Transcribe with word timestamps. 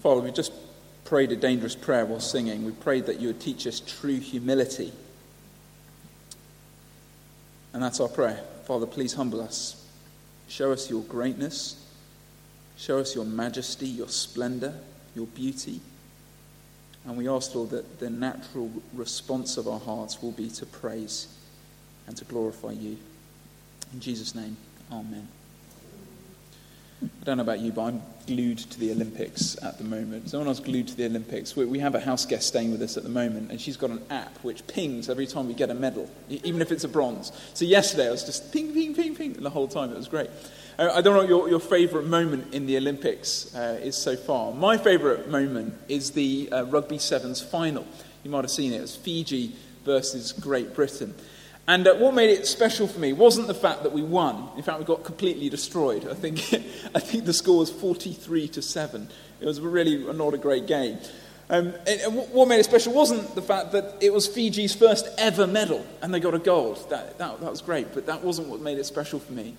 Father, 0.00 0.20
we 0.20 0.30
just 0.30 0.52
prayed 1.04 1.32
a 1.32 1.36
dangerous 1.36 1.74
prayer 1.74 2.06
while 2.06 2.20
singing. 2.20 2.64
We 2.64 2.72
prayed 2.72 3.06
that 3.06 3.20
you 3.20 3.28
would 3.28 3.40
teach 3.40 3.66
us 3.66 3.80
true 3.80 4.18
humility. 4.18 4.92
And 7.72 7.82
that's 7.82 8.00
our 8.00 8.08
prayer. 8.08 8.42
Father, 8.64 8.86
please 8.86 9.14
humble 9.14 9.40
us. 9.40 9.86
Show 10.48 10.72
us 10.72 10.90
your 10.90 11.02
greatness. 11.02 11.76
Show 12.76 12.98
us 12.98 13.14
your 13.14 13.24
majesty, 13.24 13.86
your 13.86 14.08
splendor, 14.08 14.74
your 15.14 15.26
beauty. 15.26 15.80
And 17.04 17.16
we 17.16 17.28
ask, 17.28 17.54
Lord, 17.54 17.70
that 17.70 17.98
the 17.98 18.10
natural 18.10 18.70
response 18.94 19.56
of 19.56 19.68
our 19.68 19.80
hearts 19.80 20.22
will 20.22 20.32
be 20.32 20.48
to 20.50 20.66
praise 20.66 21.28
and 22.06 22.16
to 22.16 22.24
glorify 22.24 22.72
you. 22.72 22.96
In 23.92 24.00
Jesus' 24.00 24.34
name, 24.34 24.56
amen. 24.90 25.28
I 27.02 27.24
don't 27.24 27.38
know 27.38 27.42
about 27.42 27.60
you, 27.60 27.72
but 27.72 27.82
I'm 27.82 28.02
glued 28.26 28.58
to 28.58 28.78
the 28.78 28.90
Olympics 28.92 29.56
at 29.62 29.78
the 29.78 29.84
moment. 29.84 30.28
Someone 30.28 30.48
else 30.48 30.60
glued 30.60 30.88
to 30.88 30.96
the 30.96 31.06
Olympics. 31.06 31.56
We, 31.56 31.64
we 31.64 31.78
have 31.78 31.94
a 31.94 32.00
house 32.00 32.26
guest 32.26 32.48
staying 32.48 32.72
with 32.72 32.82
us 32.82 32.96
at 32.98 33.02
the 33.04 33.08
moment, 33.08 33.50
and 33.50 33.60
she's 33.60 33.76
got 33.76 33.90
an 33.90 34.02
app 34.10 34.36
which 34.38 34.66
pings 34.66 35.08
every 35.08 35.26
time 35.26 35.48
we 35.48 35.54
get 35.54 35.70
a 35.70 35.74
medal, 35.74 36.10
even 36.28 36.60
if 36.60 36.70
it's 36.70 36.84
a 36.84 36.88
bronze. 36.88 37.32
So 37.54 37.64
yesterday 37.64 38.08
I 38.08 38.10
was 38.10 38.24
just 38.24 38.52
ping, 38.52 38.74
ping, 38.74 38.94
ping, 38.94 39.14
ping, 39.14 39.32
the 39.32 39.50
whole 39.50 39.66
time. 39.66 39.90
It 39.90 39.96
was 39.96 40.08
great. 40.08 40.28
Uh, 40.78 40.90
I 40.94 41.00
don't 41.00 41.14
know 41.14 41.20
what 41.20 41.28
your, 41.28 41.48
your 41.48 41.60
favourite 41.60 42.06
moment 42.06 42.52
in 42.52 42.66
the 42.66 42.76
Olympics 42.76 43.54
uh, 43.54 43.80
is 43.82 43.96
so 43.96 44.14
far. 44.16 44.52
My 44.52 44.76
favourite 44.76 45.28
moment 45.28 45.74
is 45.88 46.10
the 46.10 46.50
uh, 46.52 46.64
Rugby 46.64 46.98
Sevens 46.98 47.40
final. 47.40 47.86
You 48.24 48.30
might 48.30 48.44
have 48.44 48.50
seen 48.50 48.72
it. 48.72 48.76
It 48.76 48.82
was 48.82 48.96
Fiji 48.96 49.56
versus 49.84 50.32
Great 50.32 50.74
Britain. 50.74 51.14
And 51.68 51.86
uh, 51.86 51.94
what 51.94 52.14
made 52.14 52.30
it 52.30 52.46
special 52.46 52.88
for 52.88 52.98
me 52.98 53.12
wasn't 53.12 53.46
the 53.46 53.54
fact 53.54 53.82
that 53.84 53.92
we 53.92 54.02
won. 54.02 54.48
In 54.56 54.62
fact, 54.62 54.78
we 54.78 54.84
got 54.84 55.04
completely 55.04 55.48
destroyed. 55.48 56.08
I 56.08 56.14
think, 56.14 56.38
I 56.94 57.00
think 57.00 57.24
the 57.24 57.32
score 57.32 57.58
was 57.58 57.70
43 57.70 58.48
to 58.48 58.62
7. 58.62 59.08
It 59.40 59.46
was 59.46 59.60
really 59.60 59.96
not 60.12 60.34
a 60.34 60.38
great 60.38 60.66
game. 60.66 60.98
Um, 61.48 61.74
and, 61.86 62.00
and 62.00 62.14
what 62.32 62.46
made 62.46 62.60
it 62.60 62.64
special 62.64 62.92
wasn't 62.92 63.34
the 63.34 63.42
fact 63.42 63.72
that 63.72 63.96
it 64.00 64.12
was 64.12 64.26
Fiji's 64.26 64.74
first 64.74 65.08
ever 65.18 65.48
medal 65.48 65.84
and 66.00 66.14
they 66.14 66.20
got 66.20 66.34
a 66.34 66.38
gold. 66.38 66.88
That, 66.90 67.18
that, 67.18 67.40
that 67.40 67.50
was 67.50 67.60
great, 67.60 67.92
but 67.92 68.06
that 68.06 68.22
wasn't 68.22 68.48
what 68.48 68.60
made 68.60 68.78
it 68.78 68.86
special 68.86 69.18
for 69.18 69.32
me. 69.32 69.56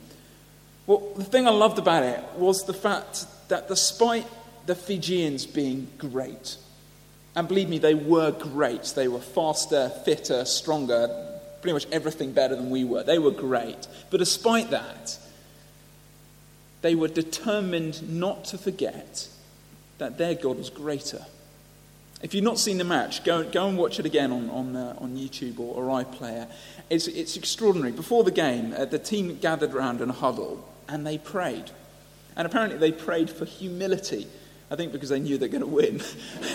Well, 0.88 1.12
the 1.16 1.24
thing 1.24 1.48
I 1.48 1.52
loved 1.52 1.80
about 1.80 2.04
it 2.04 2.24
was 2.38 2.66
the 2.66 2.74
fact 2.74 3.26
that 3.50 3.68
despite 3.68 4.26
the 4.66 4.76
Fijians 4.76 5.46
being 5.46 5.88
great, 5.98 6.58
and 7.36 7.48
believe 7.48 7.70
me, 7.70 7.78
they 7.78 7.94
were 7.94 8.32
great. 8.32 8.84
They 8.96 9.08
were 9.08 9.20
faster, 9.20 9.90
fitter, 10.04 10.44
stronger, 10.46 11.31
pretty 11.62 11.74
much 11.74 11.88
everything 11.92 12.32
better 12.32 12.56
than 12.56 12.70
we 12.70 12.84
were. 12.84 13.04
They 13.04 13.20
were 13.20 13.32
great. 13.32 13.88
But 14.10 14.18
despite 14.18 14.72
that, 14.72 15.18
they 16.82 16.96
were 16.96 17.08
determined 17.08 18.18
not 18.18 18.46
to 18.46 18.58
forget 18.58 19.28
that 20.00 20.18
their 20.18 20.34
God 20.34 20.58
was 20.58 20.70
greater. 20.70 21.26
If 22.24 22.34
you've 22.36 22.44
not 22.44 22.60
seen 22.60 22.78
the 22.78 22.84
match, 22.84 23.24
go, 23.24 23.44
go 23.44 23.68
and 23.68 23.78
watch 23.78 24.00
it 24.00 24.06
again 24.06 24.32
on, 24.32 24.50
on, 24.50 24.76
uh, 24.76 24.96
on 25.00 25.18
YouTube 25.18 25.60
or, 25.60 25.76
or 25.76 26.04
iPlayer. 26.04 26.48
It's, 26.90 27.08
it's 27.08 27.36
extraordinary. 27.36 27.92
Before 27.92 28.24
the 28.24 28.32
game, 28.32 28.74
uh, 28.78 28.86
the 28.86 29.00
team 29.00 29.38
gathered 29.38 29.74
around 29.74 30.02
in 30.02 30.10
a 30.10 30.14
huddle 30.14 30.68
and 30.88 31.06
they 31.06 31.18
prayed. 31.18 31.72
And 32.36 32.46
apparently, 32.46 32.78
they 32.78 32.92
prayed 32.92 33.30
for 33.30 33.46
humility. 33.46 34.28
I 34.70 34.76
think 34.76 34.92
because 34.92 35.10
they 35.10 35.20
knew 35.20 35.38
they're 35.38 35.50
going 35.50 35.62
to 35.62 35.68
win. 35.68 36.02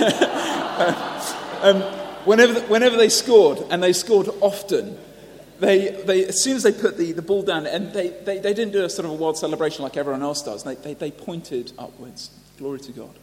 um, 1.63 2.06
whenever, 2.27 2.61
whenever 2.63 2.97
they 2.97 3.09
scored, 3.09 3.59
and 3.71 3.83
they 3.83 3.93
scored 3.93 4.29
often, 4.41 4.99
they, 5.61 6.03
they, 6.05 6.27
as 6.27 6.43
soon 6.43 6.57
as 6.57 6.63
they 6.63 6.73
put 6.73 6.99
the, 6.99 7.13
the 7.13 7.23
ball 7.23 7.43
down, 7.43 7.67
and 7.67 7.93
they, 7.93 8.09
they, 8.09 8.39
they 8.39 8.53
didn't 8.53 8.73
do 8.73 8.85
a 8.85 8.91
sort 8.91 9.07
of 9.07 9.13
a 9.13 9.15
wild 9.15 9.39
celebration 9.39 9.83
like 9.83 9.97
everyone 9.97 10.23
else 10.23 10.43
does, 10.43 10.65
they, 10.65 10.75
they, 10.75 10.95
they 10.95 11.11
pointed 11.11 11.73
upwards. 11.79 12.31
Glory 12.59 12.81
to 12.81 12.93
God. 12.93 13.15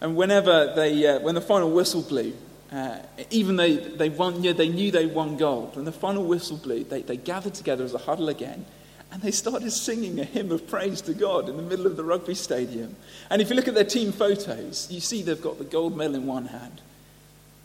And 0.00 0.16
whenever 0.16 0.72
they, 0.74 1.06
uh, 1.06 1.20
when 1.20 1.34
the 1.34 1.40
final 1.40 1.70
whistle 1.70 2.02
blew, 2.02 2.34
uh, 2.72 2.98
even 3.30 3.56
though 3.56 3.76
they, 3.76 4.08
won, 4.08 4.42
yeah, 4.42 4.52
they 4.52 4.68
knew 4.68 4.90
they 4.90 5.06
won 5.06 5.36
gold, 5.36 5.76
when 5.76 5.84
the 5.84 5.92
final 5.92 6.24
whistle 6.24 6.56
blew, 6.56 6.84
they, 6.84 7.02
they 7.02 7.16
gathered 7.16 7.54
together 7.54 7.84
as 7.84 7.94
a 7.94 7.98
huddle 7.98 8.28
again 8.28 8.64
and 9.10 9.22
they 9.22 9.30
started 9.30 9.70
singing 9.70 10.20
a 10.20 10.24
hymn 10.24 10.52
of 10.52 10.68
praise 10.68 11.00
to 11.00 11.14
God 11.14 11.48
in 11.48 11.56
the 11.56 11.62
middle 11.62 11.86
of 11.86 11.96
the 11.96 12.04
rugby 12.04 12.34
stadium. 12.34 12.94
And 13.30 13.40
if 13.40 13.48
you 13.48 13.56
look 13.56 13.66
at 13.66 13.74
their 13.74 13.84
team 13.84 14.12
photos, 14.12 14.86
you 14.90 15.00
see 15.00 15.22
they've 15.22 15.40
got 15.40 15.56
the 15.56 15.64
gold 15.64 15.96
medal 15.96 16.16
in 16.16 16.26
one 16.26 16.44
hand 16.44 16.82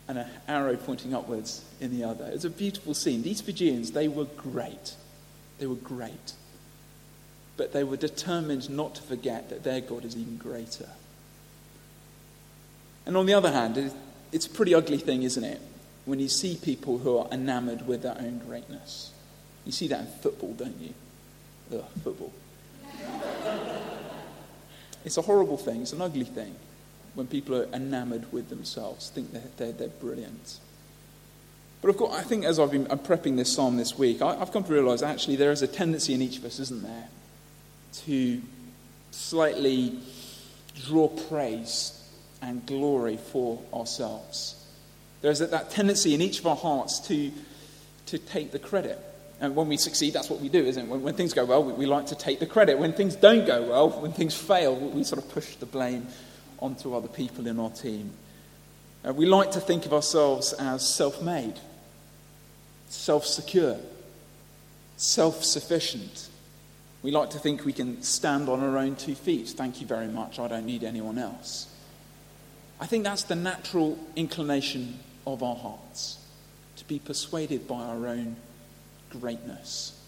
and 0.08 0.18
an 0.18 0.26
arrow 0.48 0.76
pointing 0.76 1.14
upwards 1.14 1.64
in 1.80 1.96
the 1.96 2.04
other. 2.04 2.26
It's 2.26 2.44
a 2.44 2.50
beautiful 2.50 2.94
scene. 2.94 3.22
These 3.22 3.40
Fijians, 3.40 3.92
they 3.92 4.08
were 4.08 4.26
great. 4.26 4.94
They 5.58 5.66
were 5.66 5.74
great. 5.76 6.34
But 7.56 7.72
they 7.72 7.84
were 7.84 7.96
determined 7.96 8.68
not 8.68 8.96
to 8.96 9.02
forget 9.02 9.48
that 9.50 9.64
their 9.64 9.80
God 9.80 10.04
is 10.04 10.16
even 10.16 10.36
greater. 10.36 10.88
And 13.06 13.16
on 13.16 13.26
the 13.26 13.34
other 13.34 13.52
hand, 13.52 13.92
it's 14.32 14.46
a 14.46 14.50
pretty 14.50 14.74
ugly 14.74 14.98
thing, 14.98 15.22
isn't 15.22 15.44
it? 15.44 15.60
When 16.04 16.20
you 16.20 16.28
see 16.28 16.56
people 16.56 16.98
who 16.98 17.16
are 17.16 17.28
enamored 17.30 17.86
with 17.86 18.02
their 18.02 18.16
own 18.18 18.42
greatness. 18.46 19.12
You 19.64 19.72
see 19.72 19.88
that 19.88 20.00
in 20.00 20.06
football, 20.06 20.52
don't 20.52 20.78
you? 20.78 20.92
Ugh, 21.72 21.84
football. 22.02 22.32
it's 25.04 25.16
a 25.16 25.22
horrible 25.22 25.56
thing, 25.56 25.80
it's 25.80 25.94
an 25.94 26.02
ugly 26.02 26.24
thing 26.24 26.54
when 27.14 27.26
people 27.26 27.56
are 27.56 27.66
enamored 27.72 28.32
with 28.32 28.48
themselves, 28.48 29.10
think 29.10 29.32
they're, 29.32 29.42
they're, 29.56 29.72
they're 29.72 29.88
brilliant. 29.88 30.58
But 31.80 31.90
of 31.90 31.96
course, 31.96 32.14
I 32.14 32.22
think 32.22 32.44
as 32.44 32.58
I've 32.58 32.70
been 32.70 32.86
I'm 32.90 32.98
prepping 32.98 33.36
this 33.36 33.52
psalm 33.52 33.76
this 33.76 33.98
week, 33.98 34.22
I, 34.22 34.40
I've 34.40 34.52
come 34.52 34.64
to 34.64 34.72
realize 34.72 35.02
actually 35.02 35.36
there 35.36 35.52
is 35.52 35.62
a 35.62 35.66
tendency 35.66 36.14
in 36.14 36.22
each 36.22 36.38
of 36.38 36.44
us, 36.44 36.58
isn't 36.58 36.82
there, 36.82 37.08
to 38.06 38.40
slightly 39.10 39.98
draw 40.86 41.08
praise 41.08 42.02
and 42.42 42.64
glory 42.66 43.16
for 43.16 43.60
ourselves. 43.72 44.66
There's 45.22 45.38
that, 45.38 45.50
that 45.52 45.70
tendency 45.70 46.14
in 46.14 46.20
each 46.20 46.40
of 46.40 46.46
our 46.46 46.56
hearts 46.56 47.00
to, 47.08 47.30
to 48.06 48.18
take 48.18 48.50
the 48.50 48.58
credit. 48.58 48.98
And 49.40 49.54
when 49.56 49.68
we 49.68 49.76
succeed, 49.76 50.14
that's 50.14 50.30
what 50.30 50.40
we 50.40 50.48
do, 50.48 50.64
isn't 50.64 50.86
it? 50.86 50.88
When, 50.88 51.02
when 51.02 51.14
things 51.14 51.32
go 51.32 51.44
well, 51.44 51.62
we, 51.62 51.72
we, 51.72 51.86
like 51.86 52.06
to 52.06 52.14
take 52.14 52.40
the 52.40 52.46
credit. 52.46 52.78
When 52.78 52.92
things 52.92 53.16
don't 53.16 53.46
go 53.46 53.62
well, 53.62 53.90
when 53.90 54.12
things 54.12 54.34
fail, 54.34 54.76
we, 54.76 54.88
we 54.88 55.04
sort 55.04 55.22
of 55.22 55.30
push 55.30 55.56
the 55.56 55.66
blame 55.66 56.06
onto 56.64 56.94
other 56.94 57.08
people 57.08 57.46
in 57.46 57.60
our 57.60 57.68
team. 57.68 58.10
Uh, 59.06 59.12
we 59.12 59.26
like 59.26 59.50
to 59.50 59.60
think 59.60 59.84
of 59.84 59.92
ourselves 59.92 60.54
as 60.54 60.86
self 60.86 61.20
made, 61.20 61.60
self 62.88 63.26
secure, 63.26 63.76
self 64.96 65.44
sufficient. 65.44 66.28
We 67.02 67.10
like 67.10 67.28
to 67.30 67.38
think 67.38 67.66
we 67.66 67.74
can 67.74 68.02
stand 68.02 68.48
on 68.48 68.60
our 68.60 68.78
own 68.78 68.96
two 68.96 69.14
feet. 69.14 69.50
Thank 69.50 69.82
you 69.82 69.86
very 69.86 70.06
much. 70.06 70.38
I 70.38 70.48
don't 70.48 70.64
need 70.64 70.84
anyone 70.84 71.18
else. 71.18 71.70
I 72.80 72.86
think 72.86 73.04
that's 73.04 73.24
the 73.24 73.36
natural 73.36 73.98
inclination 74.16 74.98
of 75.26 75.42
our 75.42 75.54
hearts 75.54 76.18
to 76.76 76.84
be 76.86 76.98
persuaded 76.98 77.68
by 77.68 77.82
our 77.82 78.06
own 78.06 78.36
greatness. 79.10 80.00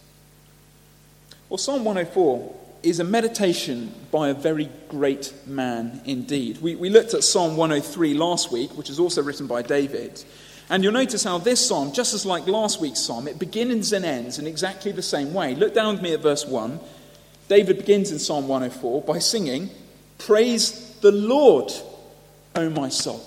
Well, 1.51 1.59
Psalm 1.59 1.85
104 1.85 2.66
is 2.87 3.01
a 3.01 3.05
meditation 3.05 3.93
by 4.13 4.29
a 4.29 4.35
very 4.35 4.71
great 4.89 5.35
man 5.45 6.01
indeed. 6.05 6.59
We, 6.59 6.77
we 6.77 6.89
looked 6.89 7.15
at 7.15 7.25
Psalm 7.25 7.57
103 7.57 8.15
last 8.15 8.53
week, 8.53 8.71
which 8.79 8.91
is 8.91 9.01
also 9.01 9.23
written 9.25 9.49
by 9.49 9.63
David. 9.63 10.23
And 10.71 10.85
you'll 10.85 10.93
notice 10.93 11.25
how 11.25 11.39
this 11.39 11.67
psalm, 11.67 11.93
just 11.93 12.15
as 12.15 12.25
like 12.25 12.47
last 12.47 12.81
week's 12.81 13.01
psalm, 13.01 13.27
it 13.27 13.41
begins 13.41 13.93
and 13.93 14.05
ends 14.05 14.39
in 14.39 14.47
exactly 14.47 14.93
the 14.93 15.03
same 15.03 15.35
way. 15.35 15.57
Look 15.57 15.75
down 15.75 15.95
with 15.95 16.03
me 16.03 16.15
at 16.15 16.21
verse 16.21 16.47
1. 16.47 16.79
David 17.49 17.79
begins 17.79 18.13
in 18.13 18.21
Psalm 18.21 18.47
104 18.47 19.03
by 19.03 19.19
singing, 19.19 19.71
Praise 20.19 20.97
the 21.01 21.13
Lord, 21.13 21.73
O 22.55 22.71
my 22.71 22.89
soul. 22.89 23.25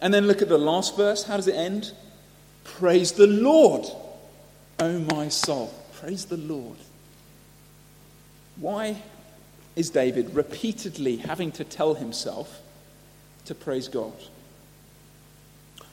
And 0.00 0.14
then 0.14 0.28
look 0.28 0.42
at 0.42 0.48
the 0.48 0.58
last 0.58 0.96
verse. 0.96 1.24
How 1.24 1.36
does 1.36 1.48
it 1.48 1.56
end? 1.56 1.92
Praise 2.62 3.12
the 3.12 3.26
Lord, 3.26 3.84
O 4.78 4.98
my 5.00 5.28
soul. 5.28 5.74
Praise 5.92 6.24
the 6.24 6.36
Lord. 6.36 6.76
Why 8.62 9.02
is 9.74 9.90
David 9.90 10.36
repeatedly 10.36 11.16
having 11.16 11.50
to 11.52 11.64
tell 11.64 11.94
himself 11.94 12.62
to 13.46 13.56
praise 13.56 13.88
God? 13.88 14.12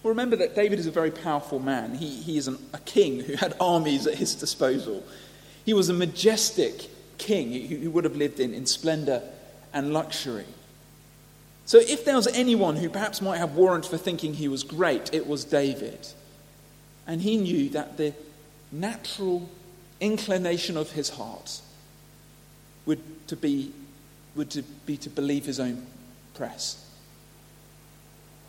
Well, 0.04 0.12
remember 0.12 0.36
that 0.36 0.56
David 0.56 0.78
is 0.78 0.86
a 0.86 0.92
very 0.92 1.10
powerful 1.10 1.58
man. 1.58 1.96
He, 1.96 2.22
he 2.22 2.38
is 2.38 2.48
an, 2.48 2.60
a 2.72 2.78
king 2.78 3.22
who 3.22 3.34
had 3.34 3.56
armies 3.60 4.06
at 4.06 4.14
his 4.14 4.36
disposal. 4.36 5.04
He 5.66 5.74
was 5.74 5.90
a 5.90 5.94
majestic 5.94 6.92
king 7.18 7.52
who, 7.52 7.76
who 7.78 7.90
would 7.90 8.04
have 8.04 8.16
lived 8.16 8.40
in, 8.40 8.54
in 8.54 8.68
splendor 8.68 9.24
and 9.74 9.92
luxury. 9.92 10.46
So, 11.66 11.80
if 11.80 12.06
there 12.06 12.16
was 12.16 12.28
anyone 12.28 12.76
who 12.76 12.90
perhaps 12.90 13.20
might 13.20 13.38
have 13.38 13.56
warrant 13.56 13.88
for 13.88 13.98
thinking 13.98 14.36
he 14.36 14.48
was 14.48 14.62
great, 14.62 15.12
it 15.12 15.26
was 15.26 15.44
David. 15.44 16.08
And 17.08 17.24
he 17.24 17.38
knew 17.38 17.70
that 17.70 17.98
the 17.98 18.14
natural 18.72 19.50
inclination 20.00 20.78
of 20.78 20.92
his 20.92 21.10
heart 21.10 21.62
would 22.90 23.28
to 23.28 23.36
be, 23.36 23.72
would 24.36 24.50
to 24.50 24.64
be 24.88 24.98
to 24.98 25.12
believe 25.12 25.46
his 25.46 25.60
own 25.60 25.86
press, 26.34 26.84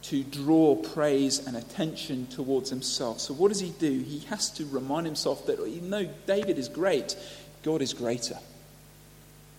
to 0.05 0.23
draw 0.23 0.77
praise 0.77 1.47
and 1.47 1.55
attention 1.55 2.27
towards 2.29 2.71
himself. 2.71 3.21
So, 3.21 3.35
what 3.35 3.49
does 3.49 3.61
he 3.61 3.69
do? 3.69 3.99
He 4.01 4.21
has 4.31 4.51
to 4.53 4.65
remind 4.65 5.05
himself 5.05 5.45
that 5.45 5.63
even 5.67 5.91
though 5.91 6.09
David 6.27 6.59
is 6.59 6.71
great, 6.71 7.17
God 7.63 7.83
is 7.83 7.93
greater. 7.93 8.39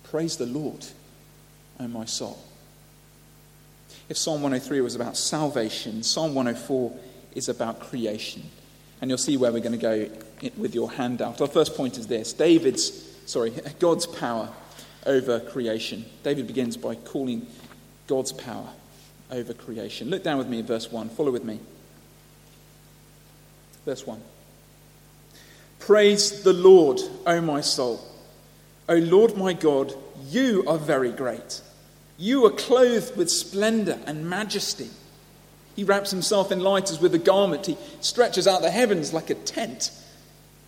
Praise 0.05 0.37
the 0.37 0.47
Lord, 0.47 0.83
O 1.79 1.87
my 1.87 2.05
soul. 2.05 2.43
If 4.09 4.17
Psalm 4.17 4.41
103 4.41 4.81
was 4.81 4.95
about 4.95 5.15
salvation, 5.15 6.01
Psalm 6.01 6.33
104 6.33 6.91
is 7.35 7.49
about 7.49 7.81
creation. 7.81 8.41
And 8.99 9.11
you'll 9.11 9.19
see 9.19 9.37
where 9.37 9.51
we're 9.51 9.59
going 9.59 9.79
to 9.79 10.09
go 10.41 10.49
with 10.57 10.73
your 10.73 10.91
handout. 10.91 11.39
Our 11.39 11.47
first 11.47 11.75
point 11.75 11.99
is 11.99 12.07
this 12.07 12.33
David's, 12.33 12.91
sorry, 13.27 13.51
God's 13.79 14.07
power 14.07 14.49
over 15.05 15.39
creation. 15.39 16.05
David 16.23 16.47
begins 16.47 16.77
by 16.77 16.95
calling 16.95 17.47
God's 18.07 18.31
power 18.31 18.69
over 19.31 19.53
creation. 19.53 20.09
Look 20.09 20.23
down 20.23 20.37
with 20.37 20.47
me 20.47 20.59
at 20.59 20.65
verse 20.65 20.91
1. 20.91 21.09
Follow 21.09 21.31
with 21.31 21.43
me. 21.43 21.59
Verse 23.85 24.05
1. 24.05 24.21
Praise 25.79 26.43
the 26.43 26.53
Lord, 26.53 26.99
O 27.25 27.41
my 27.41 27.61
soul. 27.61 28.05
O 28.87 28.95
Lord 28.95 29.35
my 29.37 29.53
God, 29.53 29.93
you 30.29 30.63
are 30.67 30.77
very 30.77 31.11
great. 31.11 31.61
You 32.17 32.45
are 32.45 32.51
clothed 32.51 33.17
with 33.17 33.31
splendor 33.31 33.99
and 34.05 34.29
majesty. 34.29 34.89
He 35.75 35.83
wraps 35.83 36.11
himself 36.11 36.51
in 36.51 36.59
light 36.59 36.91
as 36.91 36.99
with 36.99 37.15
a 37.15 37.19
garment. 37.19 37.65
He 37.65 37.77
stretches 38.01 38.47
out 38.47 38.61
the 38.61 38.69
heavens 38.69 39.13
like 39.13 39.29
a 39.29 39.35
tent. 39.35 39.91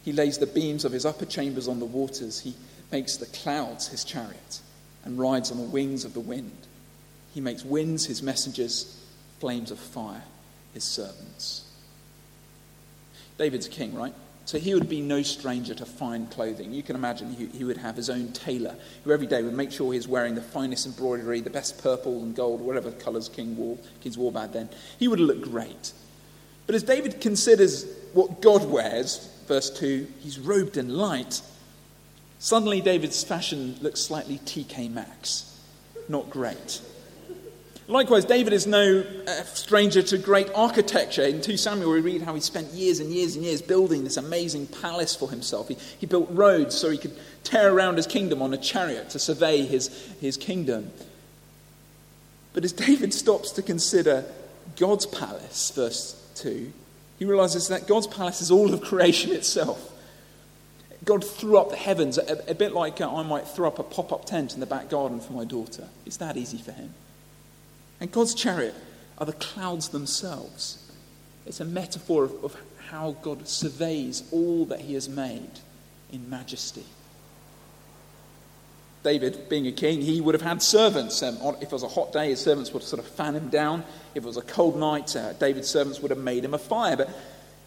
He 0.03 0.13
lays 0.13 0.37
the 0.37 0.47
beams 0.47 0.85
of 0.85 0.91
his 0.91 1.05
upper 1.05 1.25
chambers 1.25 1.67
on 1.67 1.79
the 1.79 1.85
waters. 1.85 2.39
He 2.39 2.55
makes 2.93 3.17
the 3.17 3.25
clouds 3.25 3.87
his 3.87 4.05
chariot 4.05 4.61
and 5.03 5.19
rides 5.19 5.51
on 5.51 5.57
the 5.57 5.63
wings 5.63 6.05
of 6.05 6.13
the 6.13 6.19
wind. 6.19 6.55
He 7.33 7.41
makes 7.41 7.65
winds 7.65 8.05
his 8.05 8.21
messengers, 8.21 9.03
flames 9.39 9.71
of 9.71 9.79
fire 9.79 10.23
his 10.73 10.83
servants. 10.83 11.69
David's 13.37 13.67
king, 13.67 13.95
right? 13.95 14.13
So 14.45 14.59
he 14.59 14.73
would 14.73 14.89
be 14.89 15.01
no 15.01 15.23
stranger 15.23 15.73
to 15.73 15.85
fine 15.85 16.27
clothing. 16.27 16.73
You 16.73 16.83
can 16.83 16.95
imagine 16.95 17.33
he, 17.33 17.47
he, 17.47 17.63
would 17.63 17.77
have 17.77 17.95
his 17.95 18.09
own 18.09 18.31
tailor 18.31 18.75
who 19.03 19.11
every 19.11 19.27
day 19.27 19.41
would 19.41 19.53
make 19.53 19.71
sure 19.71 19.91
he's 19.91 20.07
wearing 20.07 20.35
the 20.35 20.41
finest 20.41 20.85
embroidery, 20.85 21.41
the 21.41 21.49
best 21.49 21.81
purple 21.81 22.21
and 22.21 22.35
gold, 22.35 22.61
whatever 22.61 22.91
colours 22.91 23.27
King 23.27 23.57
wore, 23.57 23.77
kings 24.01 24.17
wore 24.17 24.31
back 24.31 24.51
then. 24.51 24.69
He 24.99 25.07
would 25.07 25.19
look 25.19 25.41
great. 25.41 25.93
But 26.67 26.75
as 26.75 26.83
David 26.83 27.21
considers 27.21 27.85
what 28.13 28.41
God 28.41 28.69
wears, 28.69 29.29
verse 29.47 29.69
2, 29.69 30.07
he's 30.19 30.37
robed 30.37 30.77
in 30.77 30.89
light. 30.89 31.41
Suddenly 32.43 32.81
David's 32.81 33.23
fashion 33.23 33.77
looks 33.81 34.01
slightly 34.01 34.37
TK 34.39 34.91
Maxx. 34.91 35.57
Not 36.09 36.29
great. 36.29 36.81
Likewise, 37.87 38.25
David 38.25 38.51
is 38.51 38.67
no 38.67 39.05
uh, 39.25 39.43
stranger 39.43 40.01
to 40.01 40.17
great 40.17 40.49
architecture. 40.53 41.21
In 41.21 41.39
2 41.39 41.55
Samuel, 41.55 41.91
we 41.91 42.01
read 42.01 42.21
how 42.21 42.35
he 42.35 42.41
spent 42.41 42.67
years 42.73 42.99
and 42.99 43.13
years 43.13 43.37
and 43.37 43.45
years 43.45 43.61
building 43.61 44.03
this 44.03 44.17
amazing 44.17 44.67
palace 44.67 45.15
for 45.15 45.29
himself. 45.29 45.69
He, 45.69 45.77
he 45.97 46.05
built 46.05 46.27
roads 46.31 46.75
so 46.75 46.89
he 46.89 46.97
could 46.97 47.17
tear 47.45 47.73
around 47.73 47.95
his 47.95 48.07
kingdom 48.07 48.41
on 48.41 48.53
a 48.53 48.57
chariot 48.57 49.11
to 49.11 49.19
survey 49.19 49.61
his, 49.61 49.87
his 50.19 50.35
kingdom. 50.35 50.91
But 52.51 52.65
as 52.65 52.73
David 52.73 53.13
stops 53.13 53.51
to 53.51 53.61
consider 53.61 54.25
God's 54.75 55.05
palace, 55.05 55.71
verse 55.73 56.21
2, 56.35 56.73
he 57.19 57.23
realizes 57.23 57.69
that 57.69 57.87
God's 57.87 58.07
palace 58.07 58.41
is 58.41 58.51
all 58.51 58.73
of 58.73 58.81
creation 58.81 59.31
itself. 59.31 59.91
God 61.03 61.23
threw 61.23 61.57
up 61.57 61.69
the 61.69 61.75
heavens, 61.75 62.17
a, 62.17 62.43
a 62.47 62.55
bit 62.55 62.71
like 62.71 63.01
uh, 63.01 63.13
I 63.13 63.23
might 63.23 63.47
throw 63.47 63.67
up 63.67 63.79
a 63.79 63.83
pop 63.83 64.11
up 64.13 64.25
tent 64.25 64.53
in 64.53 64.59
the 64.59 64.65
back 64.65 64.89
garden 64.89 65.19
for 65.19 65.33
my 65.33 65.43
daughter. 65.43 65.87
It's 66.05 66.17
that 66.17 66.37
easy 66.37 66.57
for 66.57 66.71
him. 66.71 66.93
And 67.99 68.11
God's 68.11 68.33
chariot 68.35 68.75
are 69.17 69.25
the 69.25 69.33
clouds 69.33 69.89
themselves. 69.89 70.91
It's 71.45 71.59
a 71.59 71.65
metaphor 71.65 72.23
of, 72.23 72.43
of 72.43 72.55
how 72.89 73.17
God 73.21 73.47
surveys 73.47 74.23
all 74.31 74.65
that 74.65 74.81
he 74.81 74.93
has 74.93 75.09
made 75.09 75.59
in 76.11 76.29
majesty. 76.29 76.85
David, 79.03 79.49
being 79.49 79.67
a 79.67 79.71
king, 79.71 80.01
he 80.01 80.21
would 80.21 80.33
have 80.33 80.41
had 80.41 80.61
servants. 80.61 81.21
Um, 81.21 81.37
if 81.59 81.63
it 81.63 81.71
was 81.71 81.83
a 81.83 81.89
hot 81.89 82.13
day, 82.13 82.29
his 82.29 82.39
servants 82.39 82.71
would 82.71 82.83
sort 82.83 83.01
of 83.01 83.07
fan 83.07 83.35
him 83.35 83.49
down. 83.49 83.83
If 84.15 84.23
it 84.23 84.27
was 84.27 84.37
a 84.37 84.41
cold 84.41 84.79
night, 84.79 85.13
uh, 85.15 85.33
David's 85.33 85.67
servants 85.67 86.01
would 86.01 86.11
have 86.11 86.19
made 86.19 86.45
him 86.45 86.53
a 86.53 86.57
fire. 86.57 86.95
But 86.95 87.09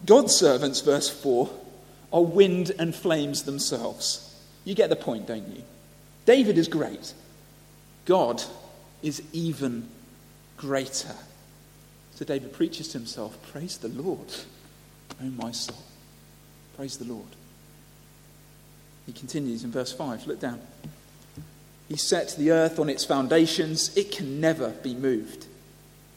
God's 0.05 0.35
servants, 0.35 0.81
verse 0.81 1.09
4, 1.09 1.47
are 2.11 2.23
wind 2.23 2.71
and 2.79 2.95
flames 2.95 3.43
themselves. 3.43 4.23
You 4.65 4.75
get 4.75 4.89
the 4.89 4.95
point, 4.95 5.27
don't 5.27 5.47
you? 5.47 5.63
David 6.25 6.57
is 6.57 6.67
great. 6.67 7.13
God 8.05 8.43
is 9.01 9.21
even 9.33 9.87
greater. 10.57 11.15
So 12.15 12.25
David 12.25 12.53
preaches 12.53 12.89
to 12.89 12.97
himself, 12.97 13.37
Praise 13.51 13.77
the 13.77 13.89
Lord, 13.89 14.33
O 15.21 15.25
my 15.25 15.51
soul. 15.51 15.77
Praise 16.75 16.97
the 16.97 17.05
Lord. 17.05 17.27
He 19.05 19.13
continues 19.13 19.63
in 19.63 19.71
verse 19.71 19.91
5. 19.93 20.27
Look 20.27 20.39
down. 20.39 20.59
He 21.87 21.95
set 21.95 22.35
the 22.37 22.51
earth 22.51 22.79
on 22.79 22.89
its 22.89 23.05
foundations, 23.05 23.95
it 23.95 24.11
can 24.11 24.41
never 24.41 24.69
be 24.69 24.93
moved. 24.93 25.45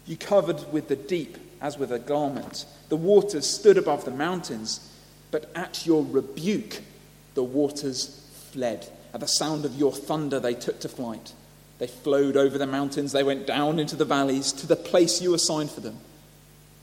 You 0.06 0.16
covered 0.16 0.72
with 0.72 0.88
the 0.88 0.96
deep 0.96 1.38
as 1.60 1.78
with 1.78 1.92
a 1.92 1.98
garment. 1.98 2.64
The 2.88 2.96
waters 2.96 3.46
stood 3.46 3.78
above 3.78 4.04
the 4.04 4.10
mountains, 4.10 4.90
but 5.30 5.50
at 5.54 5.86
your 5.86 6.04
rebuke, 6.04 6.80
the 7.34 7.42
waters 7.42 8.26
fled. 8.52 8.88
At 9.12 9.20
the 9.20 9.28
sound 9.28 9.64
of 9.64 9.74
your 9.74 9.92
thunder, 9.92 10.40
they 10.40 10.54
took 10.54 10.80
to 10.80 10.88
flight. 10.88 11.32
They 11.78 11.86
flowed 11.86 12.36
over 12.36 12.58
the 12.58 12.66
mountains, 12.66 13.12
they 13.12 13.22
went 13.22 13.46
down 13.46 13.78
into 13.78 13.96
the 13.96 14.04
valleys 14.04 14.52
to 14.52 14.66
the 14.66 14.76
place 14.76 15.22
you 15.22 15.32
assigned 15.34 15.70
for 15.70 15.80
them. 15.80 15.98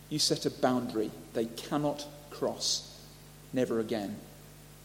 You 0.09 0.19
set 0.19 0.45
a 0.45 0.49
boundary 0.49 1.11
they 1.33 1.45
cannot 1.45 2.07
cross. 2.31 2.99
Never 3.53 3.79
again 3.79 4.17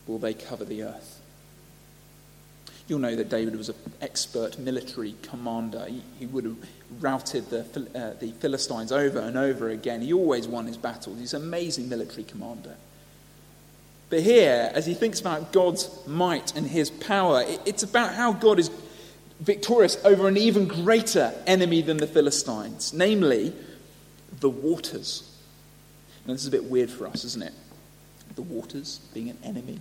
will 0.06 0.18
they 0.18 0.34
cover 0.34 0.64
the 0.64 0.82
earth. 0.82 1.20
You'll 2.88 2.98
know 2.98 3.16
that 3.16 3.30
David 3.30 3.56
was 3.56 3.68
an 3.68 3.76
expert 4.00 4.58
military 4.58 5.14
commander. 5.22 5.86
He, 6.18 6.26
would 6.26 6.44
have 6.44 6.56
routed 7.00 7.48
the, 7.48 7.60
uh, 7.94 8.18
the 8.18 8.32
Philistines 8.32 8.92
over 8.92 9.20
and 9.20 9.38
over 9.38 9.70
again. 9.70 10.02
He 10.02 10.12
always 10.12 10.46
won 10.46 10.66
his 10.66 10.76
battles. 10.76 11.18
He's 11.18 11.32
an 11.32 11.42
amazing 11.42 11.88
military 11.88 12.24
commander. 12.24 12.76
But 14.12 14.20
here, 14.20 14.70
as 14.74 14.84
he 14.84 14.92
thinks 14.92 15.20
about 15.20 15.54
God's 15.54 15.88
might 16.06 16.54
and 16.54 16.66
his 16.66 16.90
power, 16.90 17.44
it's 17.64 17.82
about 17.82 18.12
how 18.12 18.34
God 18.34 18.58
is 18.58 18.70
victorious 19.40 19.96
over 20.04 20.28
an 20.28 20.36
even 20.36 20.68
greater 20.68 21.32
enemy 21.46 21.80
than 21.80 21.96
the 21.96 22.06
Philistines, 22.06 22.92
namely 22.92 23.54
the 24.38 24.50
waters. 24.50 25.34
Now, 26.26 26.34
this 26.34 26.42
is 26.42 26.48
a 26.48 26.50
bit 26.50 26.64
weird 26.64 26.90
for 26.90 27.06
us, 27.06 27.24
isn't 27.24 27.42
it? 27.42 27.54
The 28.34 28.42
waters 28.42 29.00
being 29.14 29.30
an 29.30 29.38
enemy. 29.42 29.80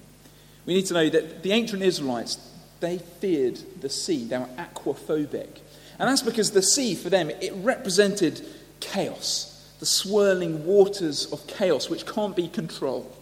We 0.65 0.75
need 0.75 0.85
to 0.85 0.93
know 0.93 1.09
that 1.09 1.43
the 1.43 1.51
ancient 1.51 1.81
Israelites, 1.81 2.37
they 2.79 2.99
feared 2.99 3.59
the 3.81 3.89
sea. 3.89 4.23
They 4.23 4.37
were 4.37 4.47
aquaphobic. 4.57 5.59
And 5.99 6.07
that's 6.07 6.21
because 6.21 6.51
the 6.51 6.63
sea, 6.63 6.95
for 6.95 7.09
them, 7.09 7.31
it 7.31 7.51
represented 7.55 8.47
chaos, 8.79 9.75
the 9.81 9.85
swirling 9.85 10.65
waters 10.65 11.29
of 11.33 11.45
chaos 11.47 11.89
which 11.89 12.05
can't 12.05 12.33
be 12.33 12.47
controlled. 12.47 13.20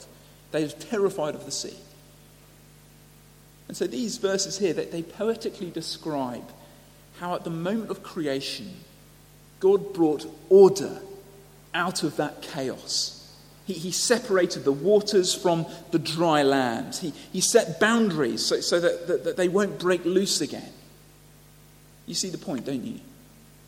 They 0.51 0.63
were 0.63 0.69
terrified 0.69 1.35
of 1.35 1.45
the 1.45 1.51
sea. 1.51 1.77
And 3.67 3.77
so 3.77 3.85
these 3.85 4.17
verses 4.17 4.57
here, 4.57 4.73
they, 4.73 4.85
they 4.85 5.03
poetically 5.03 5.69
describe 5.69 6.49
how 7.19 7.35
at 7.35 7.43
the 7.43 7.49
moment 7.49 7.91
of 7.91 8.01
creation, 8.01 8.73
God 9.59 9.93
brought 9.93 10.25
order 10.49 11.01
out 11.73 12.03
of 12.03 12.15
that 12.17 12.41
chaos. 12.41 13.15
He, 13.65 13.73
he 13.73 13.91
separated 13.91 14.63
the 14.63 14.71
waters 14.71 15.35
from 15.35 15.67
the 15.91 15.99
dry 15.99 16.41
land. 16.41 16.95
He, 16.95 17.13
he 17.31 17.41
set 17.41 17.79
boundaries 17.79 18.43
so, 18.43 18.61
so 18.61 18.79
that, 18.79 19.07
that, 19.07 19.23
that 19.25 19.37
they 19.37 19.47
won't 19.47 19.77
break 19.77 20.03
loose 20.03 20.41
again. 20.41 20.71
You 22.07 22.15
see 22.15 22.29
the 22.29 22.39
point, 22.39 22.65
don't 22.65 22.83
you? 22.83 22.99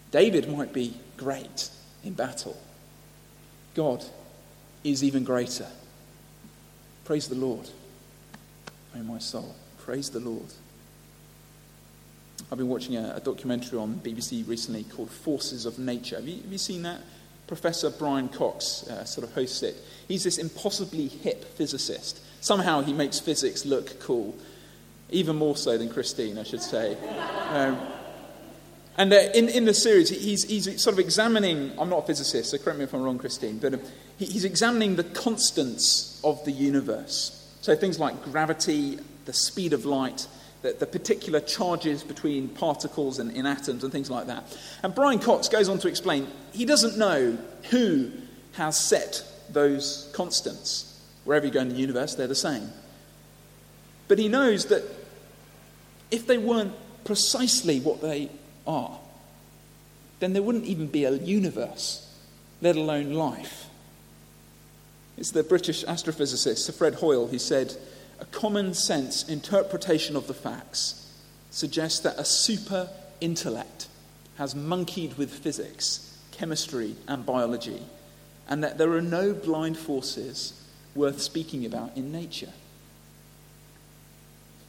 David 0.09 0.49
might 0.49 0.73
be 0.73 0.95
great 1.17 1.69
in 2.03 2.13
battle. 2.13 2.59
God 3.75 4.03
is 4.83 5.03
even 5.03 5.23
greater. 5.23 5.67
Praise 7.11 7.27
the 7.27 7.35
Lord, 7.35 7.67
O 8.95 8.99
my 8.99 9.19
soul. 9.19 9.53
Praise 9.83 10.09
the 10.09 10.21
Lord. 10.21 10.45
I've 12.49 12.57
been 12.57 12.69
watching 12.69 12.95
a, 12.95 13.15
a 13.17 13.19
documentary 13.19 13.79
on 13.79 13.95
BBC 13.95 14.47
recently 14.47 14.85
called 14.85 15.11
Forces 15.11 15.65
of 15.65 15.77
Nature. 15.77 16.15
Have 16.15 16.25
you, 16.25 16.41
have 16.41 16.49
you 16.49 16.57
seen 16.57 16.83
that? 16.83 17.01
Professor 17.47 17.89
Brian 17.89 18.29
Cox 18.29 18.87
uh, 18.87 19.03
sort 19.03 19.27
of 19.27 19.33
hosts 19.33 19.61
it. 19.61 19.75
He's 20.07 20.23
this 20.23 20.37
impossibly 20.37 21.09
hip 21.09 21.43
physicist. 21.43 22.21
Somehow 22.39 22.79
he 22.79 22.93
makes 22.93 23.19
physics 23.19 23.65
look 23.65 23.99
cool, 23.99 24.33
even 25.09 25.35
more 25.35 25.57
so 25.57 25.77
than 25.77 25.89
Christine, 25.89 26.37
I 26.37 26.43
should 26.43 26.61
say. 26.61 26.95
Um, 27.51 27.77
and 28.97 29.13
uh, 29.13 29.17
in, 29.33 29.49
in 29.49 29.65
the 29.65 29.73
series, 29.73 30.09
he's, 30.09 30.43
he's 30.43 30.81
sort 30.81 30.93
of 30.93 30.99
examining, 30.99 31.71
I'm 31.79 31.89
not 31.89 32.03
a 32.03 32.07
physicist, 32.07 32.51
so 32.51 32.57
correct 32.57 32.77
me 32.77 32.83
if 32.83 32.93
I'm 32.93 33.01
wrong, 33.01 33.17
Christine, 33.17 33.57
but 33.57 33.73
uh, 33.73 33.77
he, 34.17 34.25
he's 34.25 34.45
examining 34.45 34.95
the 34.95 35.03
constants 35.03 36.19
of 36.23 36.43
the 36.45 36.51
universe. 36.51 37.37
So 37.61 37.75
things 37.75 37.99
like 37.99 38.23
gravity 38.23 38.99
the 39.25 39.33
speed 39.33 39.73
of 39.73 39.85
light, 39.85 40.27
the, 40.61 40.73
the 40.73 40.85
particular 40.85 41.39
charges 41.39 42.03
between 42.03 42.49
particles 42.49 43.19
and 43.19 43.31
in 43.31 43.45
atoms 43.45 43.83
and 43.83 43.91
things 43.91 44.09
like 44.09 44.27
that. 44.27 44.43
And 44.83 44.93
Brian 44.93 45.19
Cox 45.19 45.47
goes 45.47 45.69
on 45.69 45.79
to 45.79 45.87
explain 45.87 46.27
he 46.51 46.65
doesn't 46.65 46.97
know 46.97 47.37
who 47.69 48.11
has 48.53 48.77
set 48.77 49.23
those 49.49 50.11
constants. 50.13 50.99
Wherever 51.23 51.45
you 51.45 51.51
go 51.51 51.61
in 51.61 51.69
the 51.69 51.75
universe, 51.75 52.15
they're 52.15 52.27
the 52.27 52.35
same. 52.35 52.69
But 54.07 54.19
he 54.19 54.27
knows 54.27 54.65
that 54.65 54.83
if 56.09 56.27
they 56.27 56.37
weren't 56.37 56.73
precisely 57.05 57.79
what 57.79 58.01
they 58.01 58.29
are, 58.65 58.99
then 60.19 60.33
there 60.33 60.43
wouldn't 60.43 60.65
even 60.65 60.87
be 60.87 61.03
a 61.03 61.11
universe, 61.11 62.07
let 62.61 62.75
alone 62.75 63.13
life. 63.13 63.65
It's 65.17 65.31
the 65.31 65.43
British 65.43 65.83
astrophysicist 65.85 66.59
Sir 66.59 66.73
Fred 66.73 66.95
Hoyle 66.95 67.27
who 67.27 67.39
said, 67.39 67.75
A 68.19 68.25
common 68.25 68.73
sense 68.73 69.27
interpretation 69.27 70.15
of 70.15 70.27
the 70.27 70.33
facts 70.33 71.11
suggests 71.49 71.99
that 72.01 72.17
a 72.17 72.25
super 72.25 72.89
intellect 73.19 73.87
has 74.37 74.55
monkeyed 74.55 75.17
with 75.17 75.31
physics, 75.31 76.17
chemistry, 76.31 76.95
and 77.07 77.25
biology, 77.25 77.81
and 78.47 78.63
that 78.63 78.77
there 78.77 78.91
are 78.93 79.01
no 79.01 79.33
blind 79.33 79.77
forces 79.77 80.53
worth 80.95 81.21
speaking 81.21 81.65
about 81.65 81.95
in 81.95 82.11
nature. 82.11 82.53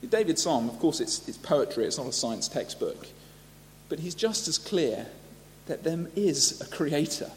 David's 0.08 0.42
psalm, 0.42 0.68
of 0.68 0.78
course, 0.78 1.00
it's, 1.00 1.26
it's 1.28 1.38
poetry, 1.38 1.84
it's 1.84 1.99
not 1.99 2.08
a 2.08 2.12
science 2.12 2.49
textbook, 2.49 3.06
but 3.92 4.00
he's 4.00 4.14
just 4.14 4.49
as 4.49 4.56
clear 4.56 5.04
that 5.66 5.84
there 5.84 6.06
is 6.16 6.62
a 6.62 6.66
creator. 6.75 7.30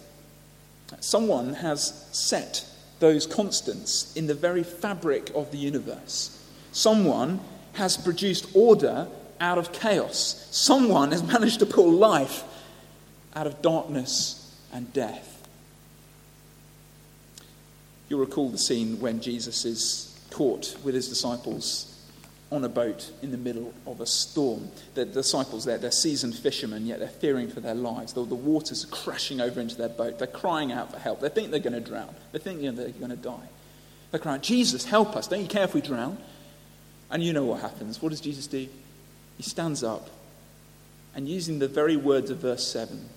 Someone 1.02 1.56
has 1.56 2.08
set 2.14 2.66
those 3.02 3.28
constants 3.28 4.16
in 4.16 4.28
the 4.28 4.34
very 4.34 4.64
fabric 4.64 5.30
of 5.36 5.52
the 5.52 5.58
universe. 5.58 6.42
Someone 6.72 7.42
has 7.74 7.98
produced 7.98 8.48
order 8.56 9.10
out 9.42 9.58
of 9.58 9.74
chaos. 9.74 10.48
Someone 10.50 11.12
has 11.12 11.22
managed 11.24 11.60
to 11.60 11.66
pull 11.66 11.92
life 11.92 12.46
out 13.36 13.48
of 13.48 13.62
darkness 13.62 14.58
and 14.72 14.94
death. 14.94 15.46
You'll 18.08 18.22
recall 18.22 18.50
the 18.50 18.58
scene 18.58 19.02
when 19.02 19.20
Jesus 19.20 19.66
is 19.66 20.18
caught 20.32 20.78
with 20.86 20.96
his 20.96 21.10
disciples 21.10 21.95
on 22.52 22.64
a 22.64 22.70
boat 22.70 23.12
in 23.22 23.32
the 23.32 23.38
middle 23.38 23.74
of 23.88 24.02
a 24.02 24.06
storm. 24.06 24.70
The 24.94 25.06
disciples, 25.06 25.66
they're, 25.66 25.78
they're 25.78 25.92
seasoned 25.92 26.36
fishermen, 26.36 26.86
yet 26.86 27.00
they're 27.00 27.08
fearing 27.08 27.50
for 27.50 27.60
their 27.60 27.76
lives. 27.76 28.14
The, 28.14 28.24
the 28.24 28.36
waters 28.36 28.86
are 28.86 28.90
crashing 28.90 29.42
over 29.42 29.60
into 29.60 29.76
their 29.76 29.90
boat. 29.90 30.20
They're 30.20 30.28
crying 30.28 30.72
out 30.72 30.92
for 30.92 31.00
help. 31.00 31.22
They 31.22 31.30
think 31.30 31.52
they're 31.52 31.60
going 31.60 31.74
to 31.74 31.82
drown. 31.82 32.14
They 32.32 32.40
think 32.40 32.62
they're 32.62 32.72
going 32.72 33.10
to 33.10 33.16
die. 33.16 33.50
They're 34.12 34.20
crying, 34.20 34.42
Jesus, 34.42 34.86
help 34.86 35.16
us. 35.16 35.28
Don't 35.28 35.42
you 35.42 35.48
care 35.48 35.64
if 35.64 35.74
we 35.74 35.82
drown? 35.82 36.18
And 37.10 37.24
you 37.24 37.34
know 37.34 37.46
what 37.46 37.62
happens. 37.62 38.02
What 38.02 38.10
does 38.10 38.22
Jesus 38.22 38.48
do? 38.48 38.68
He 39.38 39.44
stands 39.44 39.84
up 39.84 40.10
and, 41.16 41.28
using 41.30 41.60
the 41.60 41.68
very 41.68 41.96
words 41.96 42.30
of 42.30 42.40
verse 42.40 42.68
7, 42.68 43.10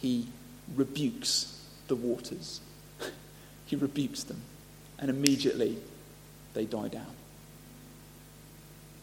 he 0.00 0.26
rebukes 0.74 1.64
the 1.86 1.94
waters. 1.94 2.60
he 3.66 3.76
rebukes 3.76 4.24
them. 4.24 4.42
And 4.98 5.08
immediately 5.08 5.78
they 6.54 6.64
die 6.64 6.88
down. 6.88 7.17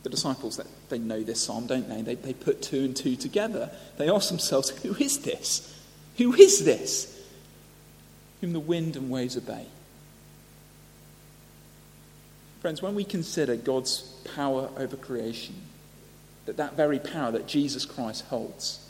The 0.05 0.12
disciples, 0.12 0.57
that 0.57 0.67
they 0.89 1.00
know 1.00 1.24
this 1.24 1.41
psalm, 1.41 1.65
don't 1.65 1.89
they? 1.89 2.03
they? 2.03 2.13
They 2.13 2.33
put 2.33 2.62
two 2.62 2.85
and 2.85 2.95
two 2.95 3.15
together. 3.15 3.71
They 3.97 4.07
ask 4.07 4.29
themselves, 4.29 4.69
Who 4.69 4.93
is 4.97 5.17
this? 5.21 5.81
Who 6.17 6.31
is 6.35 6.63
this? 6.63 7.27
Whom 8.39 8.53
the 8.53 8.59
wind 8.59 8.95
and 8.97 9.09
waves 9.09 9.35
obey. 9.35 9.65
Friends, 12.62 12.83
when 12.83 12.93
we 12.93 13.03
consider 13.03 13.55
God's 13.55 14.01
power 14.35 14.69
over 14.77 14.95
creation, 14.95 15.55
that 16.45 16.57
that 16.57 16.77
very 16.77 17.00
power 17.00 17.31
that 17.31 17.47
Jesus 17.47 17.83
Christ 17.83 18.25
holds, 18.25 18.88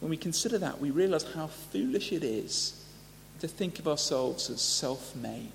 when 0.00 0.08
we 0.08 0.16
consider 0.16 0.56
that, 0.56 0.80
we 0.80 0.90
realize 0.90 1.30
how 1.34 1.48
foolish 1.48 2.10
it 2.10 2.24
is 2.24 2.86
to 3.40 3.48
think 3.48 3.78
of 3.80 3.86
ourselves 3.86 4.48
as 4.48 4.62
self 4.62 5.14
made. 5.14 5.52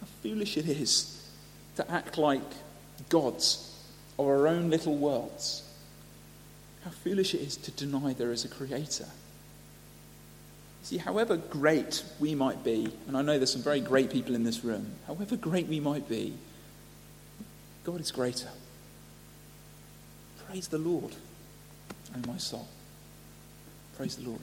How 0.00 0.06
foolish 0.22 0.56
it 0.56 0.66
is 0.66 1.15
to 1.76 1.90
act 1.90 2.18
like 2.18 2.42
gods 3.08 3.78
of 4.18 4.26
our 4.26 4.48
own 4.48 4.70
little 4.70 4.96
worlds. 4.96 5.62
How 6.84 6.90
foolish 6.90 7.34
it 7.34 7.40
is 7.40 7.56
to 7.58 7.70
deny 7.70 8.12
there 8.12 8.32
is 8.32 8.44
a 8.44 8.48
creator. 8.48 9.06
See, 10.82 10.98
however 10.98 11.36
great 11.36 12.04
we 12.20 12.34
might 12.34 12.62
be, 12.62 12.88
and 13.08 13.16
I 13.16 13.22
know 13.22 13.38
there's 13.38 13.52
some 13.52 13.62
very 13.62 13.80
great 13.80 14.10
people 14.10 14.34
in 14.34 14.44
this 14.44 14.64
room, 14.64 14.92
however 15.06 15.36
great 15.36 15.66
we 15.66 15.80
might 15.80 16.08
be, 16.08 16.34
God 17.82 18.00
is 18.00 18.12
greater. 18.12 18.48
Praise 20.46 20.68
the 20.68 20.78
Lord, 20.78 21.12
O 22.14 22.28
my 22.28 22.38
soul. 22.38 22.68
Praise 23.96 24.16
the 24.16 24.28
Lord. 24.28 24.42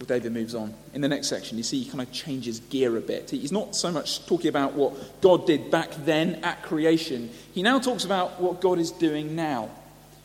Well, 0.00 0.06
David 0.06 0.32
moves 0.32 0.54
on. 0.54 0.72
In 0.94 1.02
the 1.02 1.08
next 1.08 1.28
section, 1.28 1.58
you 1.58 1.62
see 1.62 1.82
he 1.82 1.90
kind 1.90 2.00
of 2.00 2.10
changes 2.10 2.60
gear 2.60 2.96
a 2.96 3.02
bit. 3.02 3.28
He's 3.28 3.52
not 3.52 3.76
so 3.76 3.92
much 3.92 4.24
talking 4.24 4.48
about 4.48 4.72
what 4.72 5.20
God 5.20 5.46
did 5.46 5.70
back 5.70 5.90
then 6.06 6.36
at 6.36 6.62
creation. 6.62 7.28
He 7.52 7.62
now 7.62 7.78
talks 7.78 8.06
about 8.06 8.40
what 8.40 8.62
God 8.62 8.78
is 8.78 8.92
doing 8.92 9.36
now 9.36 9.68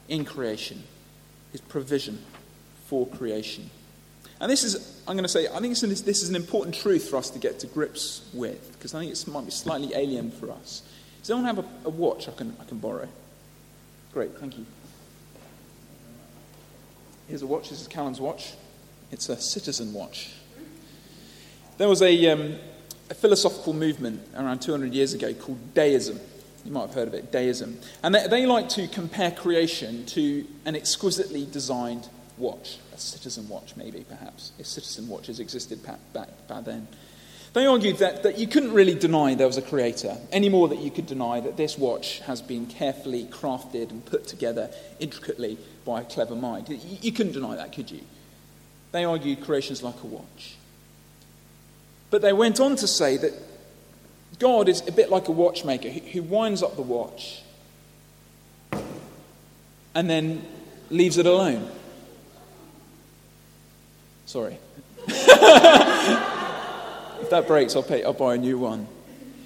in 0.08 0.24
creation, 0.24 0.82
his 1.52 1.60
provision 1.60 2.24
for 2.86 3.06
creation. 3.06 3.70
And 4.40 4.50
this 4.50 4.64
is, 4.64 5.02
I'm 5.10 5.18
going 5.18 5.26
to 5.26 5.30
say, 5.30 5.48
I 5.48 5.60
think 5.60 5.78
this 5.78 6.24
is 6.24 6.30
an 6.30 6.38
important 6.38 6.76
truth 6.76 7.10
for 7.10 7.18
us 7.18 7.30
to 7.32 7.40
get 7.40 7.60
to 7.60 7.68
grips 7.68 8.30
with, 8.34 8.72
because 8.74 8.96
I 8.96 9.00
think 9.00 9.12
it 9.12 9.28
might 9.28 9.44
be 9.44 9.52
slightly 9.52 9.94
alien 9.94 10.32
for 10.32 10.52
us. 10.52 10.84
Does 11.20 11.32
anyone 11.32 11.54
have 11.54 11.66
a, 11.66 11.68
a 11.84 11.90
watch 11.90 12.30
I 12.30 12.32
can, 12.32 12.56
I 12.62 12.64
can 12.64 12.78
borrow? 12.78 13.10
Great, 14.14 14.38
thank 14.38 14.58
you. 14.58 14.66
Here's 17.28 17.42
a 17.42 17.48
watch. 17.48 17.70
This 17.72 17.82
is 17.82 17.90
Callan's 17.90 18.22
watch. 18.22 18.54
It's 19.16 19.30
a 19.30 19.40
citizen 19.40 19.94
watch. 19.94 20.30
There 21.78 21.88
was 21.88 22.02
a, 22.02 22.32
um, 22.32 22.58
a 23.10 23.14
philosophical 23.14 23.72
movement 23.72 24.20
around 24.36 24.60
200 24.62 24.94
years 24.94 25.14
ago 25.14 25.34
called 25.34 25.74
deism. 25.74 26.20
You 26.66 26.74
might 26.74 26.88
have 26.88 26.94
heard 26.94 27.08
of 27.08 27.14
it, 27.14 27.32
deism. 27.32 27.80
And 28.04 28.14
they, 28.14 28.28
they 28.28 28.46
like 28.46 28.68
to 28.70 28.90
compare 28.90 29.32
creation 29.32 30.06
to 30.08 30.46
an 30.66 30.76
exquisitely 30.76 31.46
designed 31.46 32.10
watch, 32.38 32.78
a 32.94 32.98
citizen 32.98 33.48
watch, 33.48 33.78
maybe, 33.78 34.04
perhaps, 34.10 34.52
if 34.60 34.66
citizen 34.66 35.08
watches 35.08 35.40
existed 35.40 35.82
back, 35.82 36.00
back, 36.12 36.28
back 36.50 36.66
then. 36.66 36.86
They 37.54 37.68
argued 37.68 38.00
that, 38.00 38.24
that 38.24 38.38
you 38.38 38.48
couldn't 38.48 38.74
really 38.74 38.96
deny 38.96 39.34
there 39.34 39.48
was 39.48 39.56
a 39.56 39.62
creator, 39.62 40.18
any 40.34 40.50
more 40.50 40.68
that 40.68 40.80
you 40.80 40.92
could 40.92 41.06
deny 41.06 41.40
that 41.40 41.56
this 41.56 41.78
watch 41.78 42.20
has 42.20 42.42
been 42.42 42.66
carefully 42.66 43.28
crafted 43.28 43.92
and 43.92 44.06
put 44.06 44.28
together 44.28 44.70
intricately 45.00 45.58
by 45.86 46.02
a 46.02 46.04
clever 46.04 46.36
mind. 46.36 46.68
You, 46.68 46.78
you 47.02 47.14
couldn't 47.14 47.32
deny 47.32 47.56
that, 47.56 47.72
could 47.72 47.90
you? 47.90 48.02
They 48.92 49.04
argued 49.04 49.42
creation's 49.42 49.84
like 49.84 50.02
a 50.04 50.08
watch. 50.08 50.56
But 52.10 52.22
they 52.22 52.34
went 52.34 52.60
on 52.60 52.76
to 52.78 52.88
say 52.88 53.18
that 53.18 53.34
God 54.40 54.70
is 54.70 54.88
a 54.88 54.92
bit 54.92 55.10
like 55.10 55.28
a 55.28 55.32
watchmaker 55.32 55.90
who 55.90 56.24
winds 56.24 56.62
up 56.64 56.76
the 56.76 56.82
watch 56.82 57.42
and 59.94 60.10
then 60.10 60.46
leaves 60.90 61.18
it 61.18 61.26
alone. 61.26 61.70
Sorry. 64.26 64.58
if 65.08 65.16
that 67.30 67.46
breaks, 67.48 67.76
I'll, 67.76 67.84
pay, 67.84 68.04
I'll 68.04 68.14
buy 68.14 68.36
a 68.36 68.38
new 68.38 68.58
one. 68.58 68.88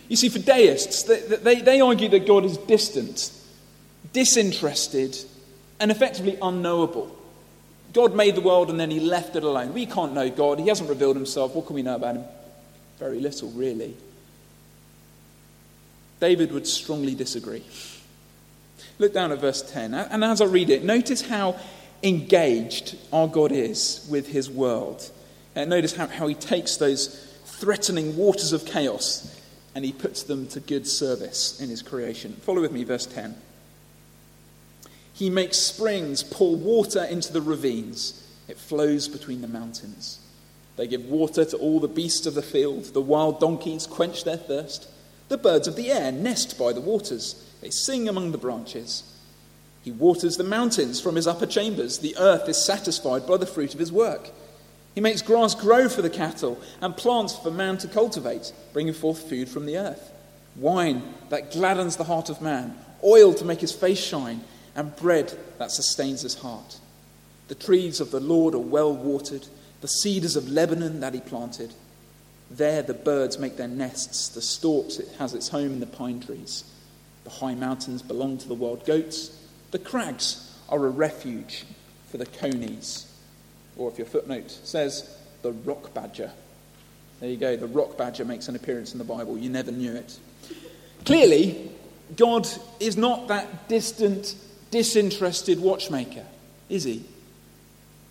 You 0.08 0.16
see, 0.16 0.30
for 0.30 0.40
deists, 0.40 1.04
they, 1.04 1.20
they, 1.20 1.62
they 1.62 1.82
argue 1.82 2.10
that 2.10 2.26
God 2.26 2.46
is 2.46 2.58
distant, 2.58 3.32
disinterested, 4.12 5.16
and 5.80 5.92
effectively 5.92 6.38
unknowable. 6.42 7.16
God 7.94 8.16
made 8.16 8.36
the 8.36 8.42
world 8.42 8.70
and 8.70 8.80
then 8.80 8.92
he 8.92 9.00
left 9.00 9.36
it 9.36 9.44
alone. 9.44 9.74
We 9.74 9.86
can't 9.86 10.14
know 10.14 10.30
God. 10.30 10.60
He 10.60 10.68
hasn't 10.68 10.90
revealed 10.90 11.16
himself. 11.16 11.56
What 11.56 11.66
can 11.66 11.76
we 11.76 11.82
know 11.82 11.96
about 11.96 12.16
him? 12.16 12.26
Very 13.00 13.20
little, 13.20 13.50
really. 13.52 13.96
David 16.20 16.52
would 16.52 16.68
strongly 16.68 17.16
disagree. 17.16 17.64
Look 19.00 19.14
down 19.14 19.32
at 19.32 19.40
verse 19.40 19.62
10. 19.62 19.94
And 19.94 20.24
as 20.24 20.42
I 20.42 20.46
read 20.46 20.70
it, 20.70 20.84
notice 20.84 21.22
how 21.22 21.58
engaged 22.04 22.98
our 23.12 23.28
God 23.28 23.52
is 23.52 24.06
with 24.10 24.28
his 24.28 24.50
world. 24.50 25.10
And 25.56 25.70
notice 25.70 25.96
how, 25.96 26.08
how 26.08 26.28
he 26.28 26.36
takes 26.36 26.78
those 26.78 27.08
threatening 27.46 28.16
waters 28.16 28.54
of 28.54 28.66
chaos 28.66 29.36
and 29.76 29.86
he 29.86 29.92
puts 29.92 30.24
them 30.24 30.48
to 30.48 30.60
good 30.60 30.88
service 30.88 31.60
in 31.62 31.70
his 31.70 31.82
creation. 31.82 32.34
Follow 32.34 32.62
with 32.62 32.72
me, 32.72 32.84
verse 32.84 33.06
10. 33.06 33.36
He 35.20 35.30
makes 35.30 35.58
springs 35.58 36.24
pour 36.24 36.56
water 36.56 37.04
into 37.04 37.34
the 37.34 37.42
ravines. 37.42 38.26
It 38.48 38.58
flows 38.58 39.10
between 39.10 39.42
the 39.42 39.50
mountains. 39.50 40.18
They 40.78 40.88
give 40.88 41.04
water 41.04 41.44
to 41.44 41.58
all 41.58 41.82
the 41.82 41.90
beasts 41.90 42.26
of 42.26 42.36
the 42.36 42.42
field. 42.42 42.86
The 42.86 43.02
wild 43.02 43.42
donkeys 43.42 43.86
quench 43.86 44.24
their 44.24 44.38
thirst. 44.38 44.90
The 45.28 45.38
birds 45.38 45.68
of 45.68 45.76
the 45.76 45.92
air 45.92 46.14
nest 46.14 46.58
by 46.58 46.72
the 46.72 46.80
waters. 46.80 47.46
They 47.60 47.70
sing 47.70 48.08
among 48.08 48.32
the 48.32 48.38
branches. 48.38 49.04
He 49.82 49.92
waters 49.92 50.38
the 50.38 50.46
mountains 50.46 51.02
from 51.02 51.18
his 51.18 51.28
upper 51.28 51.46
chambers. 51.46 52.00
The 52.00 52.16
earth 52.18 52.48
is 52.48 52.56
satisfied 52.58 53.28
by 53.28 53.36
the 53.36 53.46
fruit 53.46 53.74
of 53.74 53.80
his 53.82 53.92
work. 53.92 54.32
He 54.96 55.02
makes 55.02 55.22
grass 55.22 55.54
grow 55.54 55.90
for 55.90 56.02
the 56.02 56.10
cattle 56.10 56.62
and 56.80 56.96
plants 56.96 57.38
for 57.38 57.52
man 57.52 57.78
to 57.80 57.90
cultivate, 57.90 58.54
bringing 58.72 58.94
forth 58.94 59.28
food 59.28 59.50
from 59.50 59.66
the 59.66 59.80
earth. 59.80 60.14
Wine 60.56 61.04
that 61.28 61.52
gladdens 61.52 61.98
the 61.98 62.06
heart 62.06 62.30
of 62.30 62.42
man, 62.42 62.78
oil 63.04 63.34
to 63.34 63.44
make 63.44 63.60
his 63.60 63.74
face 63.74 64.00
shine 64.00 64.46
and 64.80 64.96
bread 64.96 65.38
that 65.58 65.72
sustains 65.72 66.22
his 66.22 66.36
heart. 66.36 66.80
The 67.50 67.56
trees 67.56 68.00
of 68.00 68.12
the 68.12 68.22
Lord 68.22 68.56
are 68.56 68.60
well 68.60 68.96
watered, 68.96 69.46
the 69.82 69.90
cedars 69.90 70.38
of 70.38 70.48
Lebanon 70.48 71.02
that 71.02 71.14
he 71.14 71.20
planted. 71.20 71.74
There 72.50 72.82
the 72.82 72.94
birds 72.94 73.38
make 73.38 73.58
their 73.58 73.68
nests, 73.68 74.30
the 74.30 74.42
storks 74.42 74.98
it 74.98 75.10
has 75.20 75.34
its 75.34 75.50
home 75.50 75.74
in 75.74 75.80
the 75.82 75.86
pine 75.86 76.22
trees. 76.22 76.64
The 77.26 77.30
high 77.30 77.56
mountains 77.56 78.02
belong 78.02 78.38
to 78.38 78.48
the 78.48 78.54
wild 78.54 78.86
goats, 78.86 79.38
the 79.72 79.80
crags 79.80 80.58
are 80.70 80.86
a 80.86 80.90
refuge 80.90 81.66
for 82.10 82.18
the 82.18 82.26
conies. 82.26 83.06
Or 83.76 83.92
if 83.92 83.98
your 83.98 84.08
footnote 84.08 84.50
says, 84.64 85.14
the 85.42 85.52
rock 85.52 85.94
badger. 85.94 86.32
There 87.20 87.30
you 87.30 87.36
go, 87.36 87.58
the 87.58 87.68
rock 87.68 87.98
badger 87.98 88.24
makes 88.24 88.48
an 88.48 88.56
appearance 88.56 88.94
in 88.94 88.98
the 88.98 89.04
Bible. 89.04 89.38
You 89.38 89.50
never 89.50 89.74
knew 89.74 89.92
it. 89.92 90.18
Clearly, 91.04 91.70
God 92.16 92.48
is 92.80 92.96
not 92.96 93.28
that 93.28 93.68
distant, 93.68 94.36
disinterested 94.72 95.60
watchmaker, 95.60 96.26
is 96.70 96.84
he? 96.84 97.04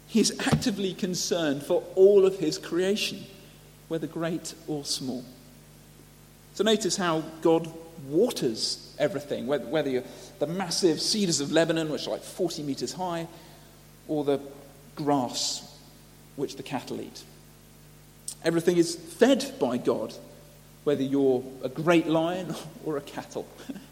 He's 0.09 0.39
actively 0.47 0.95
concerned 0.95 1.63
for 1.63 1.83
all 1.95 2.25
of 2.25 2.39
his 2.39 2.59
creation, 2.59 3.25
whether 3.89 4.07
great 4.07 4.55
or 4.67 4.85
small. 4.85 5.25
So 6.55 6.65
notice 6.65 6.97
how 6.97 7.23
God 7.43 7.71
waters 8.09 8.95
everything, 8.99 9.47
whether 9.47 9.89
you're 9.89 10.03
the 10.39 10.47
massive 10.47 11.01
cedars 11.01 11.41
of 11.41 11.53
Lebanon, 11.53 11.91
which 11.91 12.07
are 12.07 12.11
like 12.11 12.23
40 12.23 12.63
meters 12.63 12.93
high, 12.93 13.29
or 14.07 14.25
the 14.25 14.41
grass 14.97 15.65
which 16.37 16.57
the 16.57 16.63
cattle 16.63 17.01
eat. 17.01 17.23
Everything 18.45 18.77
is 18.77 18.97
fed 18.97 19.55
by 19.59 19.77
God, 19.77 20.15
whether 20.85 21.03
you're 21.03 21.45
a 21.63 21.69
great 21.69 22.07
lion 22.07 22.55
or 22.85 22.97
a 22.97 23.03
cattle, 23.03 23.47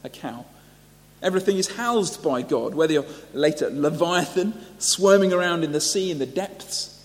a 0.04 0.08
cow. 0.08 0.44
Everything 1.23 1.56
is 1.56 1.76
housed 1.76 2.23
by 2.23 2.42
God, 2.42 2.75
whether 2.75 2.92
you're 2.92 3.06
later 3.32 3.70
Leviathan 3.70 4.54
swarming 4.78 5.32
around 5.32 5.64
in 5.64 5.73
the 5.73 5.80
sea 5.80 6.11
in 6.11 6.18
the 6.18 6.26
depths, 6.26 7.04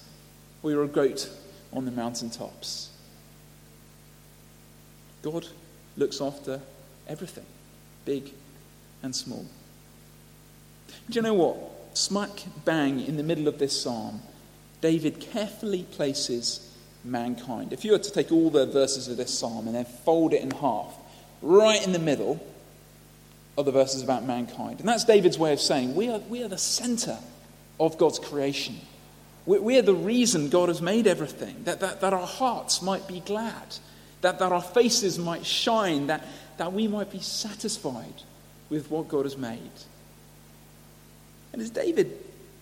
or 0.61 0.71
you're 0.71 0.83
a 0.83 0.87
goat 0.87 1.29
on 1.71 1.85
the 1.85 1.91
mountaintops. 1.91 2.89
God 5.21 5.47
looks 5.95 6.19
after 6.19 6.59
everything, 7.07 7.45
big 8.05 8.31
and 9.01 9.15
small. 9.15 9.45
Do 11.09 11.15
you 11.15 11.21
know 11.21 11.33
what? 11.33 11.57
Smack 11.93 12.43
bang 12.65 13.01
in 13.01 13.17
the 13.17 13.23
middle 13.23 13.47
of 13.47 13.59
this 13.59 13.81
psalm, 13.81 14.21
David 14.81 15.19
carefully 15.19 15.83
places 15.83 16.71
mankind. 17.03 17.73
If 17.73 17.85
you 17.85 17.91
were 17.91 17.99
to 17.99 18.11
take 18.11 18.31
all 18.31 18.49
the 18.49 18.65
verses 18.65 19.07
of 19.07 19.17
this 19.17 19.37
psalm 19.37 19.67
and 19.67 19.75
then 19.75 19.85
fold 19.85 20.33
it 20.33 20.41
in 20.41 20.51
half, 20.51 20.93
right 21.41 21.83
in 21.85 21.91
the 21.91 21.99
middle 21.99 22.45
the 23.57 23.71
verses 23.71 24.01
about 24.01 24.25
mankind. 24.25 24.79
And 24.79 24.87
that's 24.87 25.03
David's 25.03 25.37
way 25.37 25.53
of 25.53 25.59
saying 25.59 25.95
we 25.95 26.09
are, 26.09 26.19
we 26.19 26.43
are 26.43 26.47
the 26.47 26.57
center 26.57 27.17
of 27.79 27.97
God's 27.97 28.19
creation. 28.19 28.75
We, 29.45 29.59
we 29.59 29.77
are 29.77 29.81
the 29.81 29.93
reason 29.93 30.49
God 30.49 30.69
has 30.69 30.81
made 30.81 31.07
everything, 31.07 31.63
that, 31.65 31.79
that, 31.79 32.01
that 32.01 32.13
our 32.13 32.27
hearts 32.27 32.81
might 32.81 33.07
be 33.07 33.19
glad, 33.19 33.75
that, 34.21 34.39
that 34.39 34.51
our 34.51 34.61
faces 34.61 35.19
might 35.19 35.45
shine, 35.45 36.07
that, 36.07 36.25
that 36.57 36.73
we 36.73 36.87
might 36.87 37.11
be 37.11 37.19
satisfied 37.19 38.21
with 38.69 38.89
what 38.89 39.07
God 39.07 39.25
has 39.25 39.37
made. 39.37 39.59
And 41.53 41.61
as 41.61 41.69
David 41.69 42.17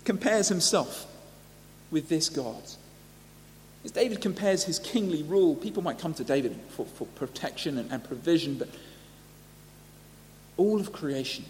compares 0.06 0.48
himself 0.48 1.06
with 1.92 2.10
this 2.10 2.30
God, 2.30 2.64
as 3.86 3.92
David 3.92 4.20
compares 4.22 4.64
his 4.64 4.80
kingly 4.80 5.24
rule, 5.24 5.56
people 5.56 5.84
might 5.84 6.00
come 6.00 6.14
to 6.16 6.24
David 6.24 6.60
for, 6.70 6.86
for 6.86 7.06
protection 7.06 7.78
and, 7.78 7.92
and 7.92 8.04
provision, 8.04 8.56
but 8.56 8.70
all 10.60 10.80
of 10.80 10.92
creation 10.92 11.46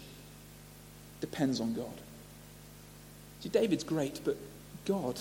depends 1.20 1.60
on 1.60 1.74
God. 1.74 1.92
See, 3.40 3.48
David's 3.48 3.84
great, 3.84 4.20
but 4.24 4.36
God 4.86 5.18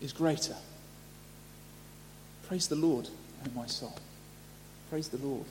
is 0.00 0.12
greater. 0.12 0.56
Praise 2.48 2.66
the 2.68 2.76
Lord, 2.76 3.08
O 3.44 3.50
my 3.54 3.66
soul. 3.66 3.96
Praise 4.90 5.08
the 5.08 5.18
Lord. 5.18 5.44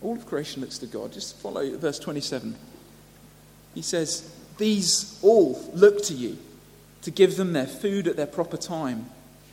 All 0.00 0.14
of 0.14 0.24
creation 0.24 0.62
looks 0.62 0.78
to 0.78 0.86
God. 0.86 1.12
Just 1.12 1.36
follow 1.38 1.76
verse 1.76 1.98
27. 1.98 2.54
He 3.74 3.82
says, 3.82 4.32
These 4.56 5.18
all 5.22 5.60
look 5.74 6.02
to 6.04 6.14
you 6.14 6.38
to 7.02 7.10
give 7.10 7.36
them 7.36 7.52
their 7.52 7.66
food 7.66 8.06
at 8.06 8.16
their 8.16 8.26
proper 8.26 8.56
time. 8.56 9.06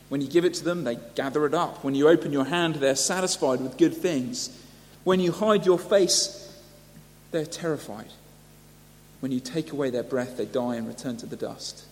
When 0.09 0.21
you 0.21 0.27
give 0.27 0.45
it 0.45 0.53
to 0.55 0.63
them, 0.63 0.83
they 0.83 0.99
gather 1.15 1.47
it 1.47 1.55
up. 1.55 1.83
When 1.83 1.95
you 1.95 2.07
open 2.07 2.31
your 2.31 2.45
hand, 2.45 2.75
they're 2.75 2.95
satisfied 2.95 3.61
with 3.61 3.77
good 3.77 3.95
things. 3.95 4.55
When 5.03 5.19
you 5.19 5.31
hide 5.31 5.65
your 5.65 5.79
face, 5.79 6.44
they're 7.31 7.45
terrified. 7.45 8.11
When 9.19 9.31
you 9.31 9.39
take 9.39 9.71
away 9.71 9.89
their 9.89 10.03
breath, 10.03 10.37
they 10.37 10.45
die 10.45 10.75
and 10.75 10.87
return 10.87 11.17
to 11.17 11.25
the 11.25 11.35
dust. 11.35 11.85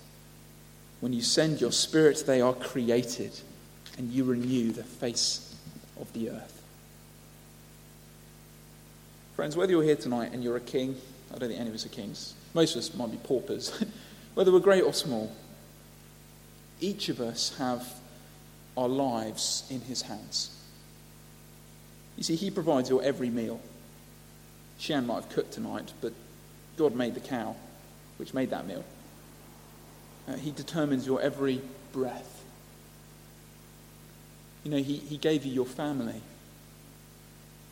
When 1.00 1.14
you 1.14 1.22
send 1.22 1.60
your 1.60 1.72
spirit, 1.72 2.24
they 2.26 2.42
are 2.42 2.54
created, 2.54 3.40
and 3.98 4.12
you 4.12 4.24
renew 4.24 4.72
the 4.72 4.84
face 4.84 5.56
of 6.00 6.12
the 6.14 6.30
earth. 6.30 6.62
Friends, 9.36 9.58
whether 9.58 9.72
you're 9.72 9.84
here 9.84 9.96
tonight 9.96 10.32
and 10.32 10.44
you're 10.44 10.58
a 10.58 10.62
king, 10.62 10.96
I 11.34 11.40
don't 11.40 11.50
think 11.50 11.60
any 11.60 11.70
of 11.70 11.76
us 11.76 11.86
are 11.86 11.90
kings. 11.90 12.36
Most 12.54 12.76
of 12.76 12.80
us 12.80 12.94
might 12.94 13.12
be 13.12 13.18
paupers. 13.18 13.84
whether 14.34 14.52
we're 14.52 14.60
great 14.60 14.84
or 14.84 14.94
small, 14.94 15.36
each 16.80 17.10
of 17.10 17.20
us 17.20 17.56
have 17.58 17.88
our 18.78 18.88
lives 18.88 19.66
in 19.70 19.82
his 19.82 20.04
hands. 20.04 20.56
You 22.18 22.24
see, 22.24 22.36
he 22.36 22.52
provides 22.52 22.90
your 22.90 23.02
every 23.04 23.30
meal. 23.30 23.60
Shan 24.84 25.08
might 25.08 25.16
have 25.16 25.30
cooked 25.30 25.54
tonight, 25.54 25.94
but 26.02 26.12
God 26.76 26.94
made 26.94 27.14
the 27.16 27.22
cow, 27.22 27.56
which 28.18 28.34
made 28.34 28.50
that 28.50 28.68
meal. 28.68 28.84
Uh, 30.28 30.34
he 30.34 30.52
determines 30.52 31.08
your 31.08 31.22
every 31.22 31.62
breath. 31.94 32.44
You 34.66 34.72
know, 34.72 34.78
he, 34.78 34.98
he 34.98 35.16
gave 35.16 35.46
you 35.46 35.54
your 35.54 35.66
family. 35.66 36.22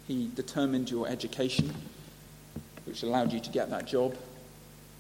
He 0.08 0.32
determined 0.34 0.90
your 0.90 1.06
education, 1.06 1.74
which 2.86 3.04
allowed 3.04 3.34
you 3.34 3.42
to 3.42 3.50
get 3.50 3.70
that 3.72 3.88
job, 3.88 4.16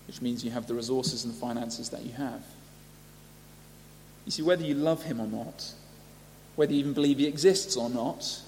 which 0.05 0.21
means 0.21 0.43
you 0.43 0.51
have 0.51 0.67
the 0.67 0.73
resources 0.73 1.23
and 1.23 1.33
the 1.33 1.39
finances 1.39 1.91
that 1.91 2.03
you 2.03 2.11
have. 2.11 2.43
You 4.25 4.33
see, 4.33 4.41
whether 4.41 4.65
you 4.65 4.75
love 4.75 5.03
him 5.03 5.21
or 5.21 5.27
not, 5.27 5.71
whether 6.57 6.73
you 6.73 6.79
even 6.79 6.91
believe 6.91 7.19
he 7.19 7.25
exists 7.27 7.77
or 7.77 7.89
not, 7.89 8.41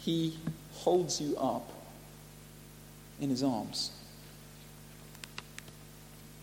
he 0.00 0.36
holds 0.72 1.18
you 1.18 1.34
up 1.38 1.71
in 3.22 3.30
his 3.30 3.42
arms. 3.42 3.90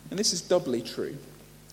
And 0.10 0.18
this 0.18 0.34
is 0.34 0.42
doubly 0.42 0.82
true 0.82 1.18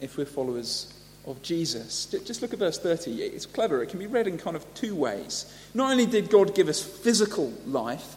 if 0.01 0.19
we're 0.19 0.27
followers 0.27 0.93
of 1.27 1.41
Jesus. 1.43 2.07
Just 2.07 2.43
look 2.43 2.53
at 2.53 2.59
verse 2.59 2.79
30. 2.79 3.23
It's 3.23 3.47
clever. 3.47 3.83
It 3.83 3.89
can 3.89 3.99
be 3.99 4.07
read 4.07 4.27
in 4.27 4.37
kind 4.37 4.57
of 4.57 4.75
two 4.75 4.95
ways. 4.95 5.53
Not 5.73 5.93
only 5.93 6.07
did 6.07 6.29
God 6.29 6.55
give 6.55 6.69
us 6.69 6.83
physical 6.83 7.53
life, 7.67 8.17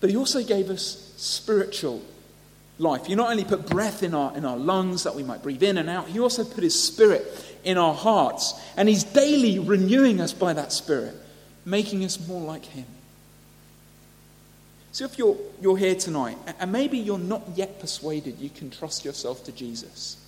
but 0.00 0.10
he 0.10 0.16
also 0.16 0.44
gave 0.44 0.70
us 0.70 1.12
spiritual 1.16 2.02
life. 2.78 3.06
He 3.06 3.14
not 3.14 3.30
only 3.30 3.44
put 3.44 3.68
breath 3.68 4.02
in 4.02 4.14
our, 4.14 4.36
in 4.36 4.44
our 4.44 4.56
lungs 4.56 5.04
that 5.04 5.14
we 5.14 5.22
might 5.22 5.42
breathe 5.42 5.62
in 5.62 5.78
and 5.78 5.88
out, 5.88 6.08
he 6.08 6.20
also 6.20 6.44
put 6.44 6.62
his 6.62 6.80
spirit 6.80 7.24
in 7.64 7.78
our 7.78 7.94
hearts. 7.94 8.54
And 8.76 8.88
he's 8.88 9.04
daily 9.04 9.58
renewing 9.58 10.20
us 10.20 10.32
by 10.32 10.52
that 10.52 10.72
spirit, 10.72 11.14
making 11.64 12.04
us 12.04 12.26
more 12.28 12.40
like 12.40 12.64
him. 12.64 12.86
So 14.92 15.06
if 15.06 15.16
you're, 15.16 15.36
you're 15.60 15.78
here 15.78 15.94
tonight, 15.94 16.36
and 16.60 16.70
maybe 16.70 16.98
you're 16.98 17.18
not 17.18 17.42
yet 17.54 17.80
persuaded 17.80 18.38
you 18.38 18.50
can 18.50 18.70
trust 18.70 19.06
yourself 19.06 19.42
to 19.44 19.52
Jesus, 19.52 20.22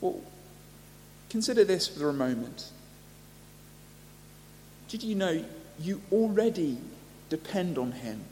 well, 0.00 0.20
consider 1.30 1.64
this 1.64 1.86
for 1.86 2.08
a 2.08 2.12
moment. 2.12 2.70
Did 4.88 5.04
you 5.04 5.14
know 5.14 5.44
you 5.78 6.02
already 6.10 6.78
depend 7.28 7.78
on 7.78 7.92
him 7.92 8.24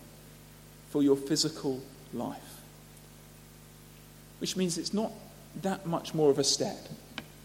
for 0.91 1.01
your 1.01 1.17
physical 1.17 1.81
life? 2.13 2.61
Which 4.41 4.57
means 4.57 4.79
it's 4.79 4.95
not 4.95 5.13
that 5.63 5.87
much 5.87 6.13
more 6.13 6.31
of 6.31 6.41
a 6.41 6.45
step 6.45 6.89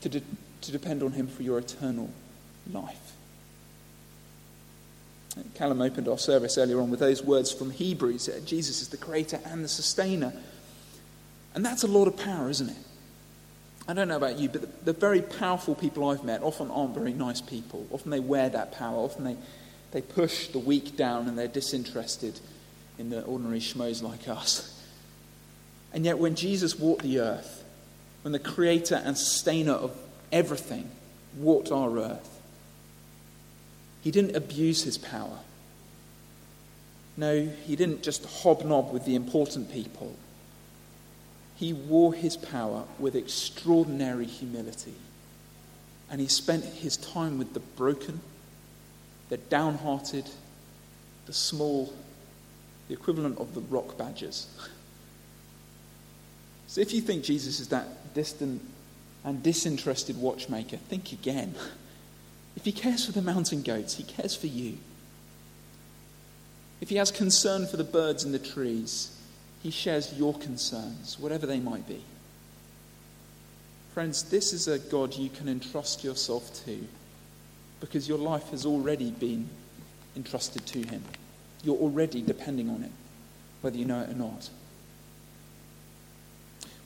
to, 0.02 0.10
de- 0.10 0.24
to 0.62 0.72
depend 0.72 1.04
on 1.04 1.12
him 1.12 1.28
for 1.28 1.44
your 1.44 1.60
eternal 1.60 2.10
life. 2.72 3.14
Callum 5.56 5.82
opened 5.82 6.08
our 6.08 6.18
service 6.18 6.58
earlier 6.58 6.80
on 6.80 6.90
with 6.90 7.00
those 7.00 7.24
words 7.24 7.52
from 7.52 7.72
Hebrews 7.72 8.30
uh, 8.30 8.40
Jesus 8.46 8.82
is 8.82 8.90
the 8.90 8.98
creator 8.98 9.40
and 9.46 9.64
the 9.64 9.70
sustainer. 9.70 10.34
And 11.56 11.66
that's 11.66 11.84
a 11.84 11.88
lot 11.88 12.08
of 12.08 12.18
power, 12.18 12.50
isn't 12.50 12.70
it? 12.70 12.78
I 13.88 13.94
don't 13.94 14.08
know 14.08 14.18
about 14.18 14.38
you, 14.38 14.50
but 14.50 14.62
the, 14.62 14.92
the, 14.92 14.94
very 14.94 15.22
powerful 15.22 15.74
people 15.74 16.10
I've 16.10 16.24
met 16.24 16.44
often 16.44 16.70
aren't 16.70 16.94
very 16.94 17.12
nice 17.12 17.42
people. 17.42 17.88
Often 17.90 18.12
they 18.12 18.20
wear 18.20 18.48
that 18.50 18.72
power. 18.72 18.96
Often 18.96 19.24
they, 19.24 19.38
they 19.92 20.02
push 20.02 20.50
the 20.50 20.60
weak 20.60 20.96
down 20.96 21.28
and 21.28 21.38
they're 21.38 21.48
disinterested 21.48 22.40
in 23.00 23.10
the 23.10 23.24
ordinary 23.24 23.60
schmoes 23.60 24.04
like 24.04 24.28
us. 24.28 24.80
And 25.92 26.06
yet, 26.06 26.20
when 26.20 26.36
Jesus 26.36 26.78
walked 26.78 27.02
the 27.02 27.20
earth, 27.20 27.64
when 28.22 28.32
the 28.32 28.40
creator 28.40 29.02
and 29.04 29.18
sustainer 29.18 29.74
of 29.74 29.98
everything 30.32 30.92
walked 31.36 31.72
our 31.72 31.98
earth, 31.98 32.39
he 34.02 34.12
didn't 34.12 34.36
abuse 34.36 34.84
his 34.84 34.98
power. 34.98 35.40
No, 37.18 37.50
he 37.66 37.76
didn't 37.76 38.02
just 38.02 38.26
hobnob 38.26 38.94
with 38.94 39.06
the 39.06 39.16
important 39.16 39.72
people. 39.72 40.16
He 41.58 41.74
wore 41.74 42.14
his 42.14 42.38
power 42.38 42.86
with 42.98 43.16
extraordinary 43.16 44.26
humility. 44.26 44.94
And 46.10 46.22
he 46.22 46.28
spent 46.28 46.64
his 46.64 46.96
time 46.96 47.38
with 47.38 47.54
the 47.54 47.60
broken, 47.60 48.22
the 49.28 49.38
downhearted, 49.38 50.30
the 51.26 51.34
small, 51.34 51.94
the 52.88 52.94
equivalent 52.94 53.38
of 53.38 53.54
the 53.54 53.62
rock 53.62 53.98
badgers. 53.98 54.48
So 56.68 56.80
if 56.82 56.94
you 56.94 57.02
think 57.02 57.24
Jesus 57.26 57.60
is 57.60 57.68
that 57.68 58.14
distant 58.14 58.62
and 59.26 59.44
disinterested 59.44 60.18
watchmaker, 60.18 60.78
think 60.78 61.12
again. 61.12 61.56
If 62.56 62.66
he 62.66 62.72
cares 62.72 63.06
for 63.06 63.12
the 63.12 63.22
mountain 63.22 63.62
goats, 63.62 63.96
he 63.96 64.04
cares 64.04 64.36
for 64.36 64.48
you. 64.48 64.78
If 66.82 66.90
he 66.90 66.96
has 66.96 67.12
concern 67.12 67.68
for 67.68 67.78
the 67.78 67.84
birds 67.84 68.24
in 68.24 68.32
the 68.32 68.40
trees, 68.40 69.16
he 69.62 69.72
shares 69.72 70.14
your 70.14 70.34
concerns, 70.34 71.20
whatever 71.20 71.46
they 71.46 71.60
might 71.60 71.88
be. 71.88 72.04
Friends, 73.94 74.24
this 74.24 74.54
is 74.54 74.68
a 74.68 74.80
God 74.80 75.16
you 75.16 75.30
can 75.30 75.50
entrust 75.50 76.04
yourself 76.04 76.64
to 76.66 76.88
because 77.80 78.08
your 78.08 78.18
life 78.18 78.50
has 78.52 78.66
already 78.66 79.12
been 79.12 79.50
entrusted 80.16 80.66
to 80.68 80.84
him. 80.84 81.04
You're 81.64 81.78
already 81.78 82.22
depending 82.22 82.70
on 82.70 82.84
it, 82.84 82.92
whether 83.62 83.78
you 83.78 83.86
know 83.86 84.02
it 84.02 84.10
or 84.10 84.16
not. 84.16 84.50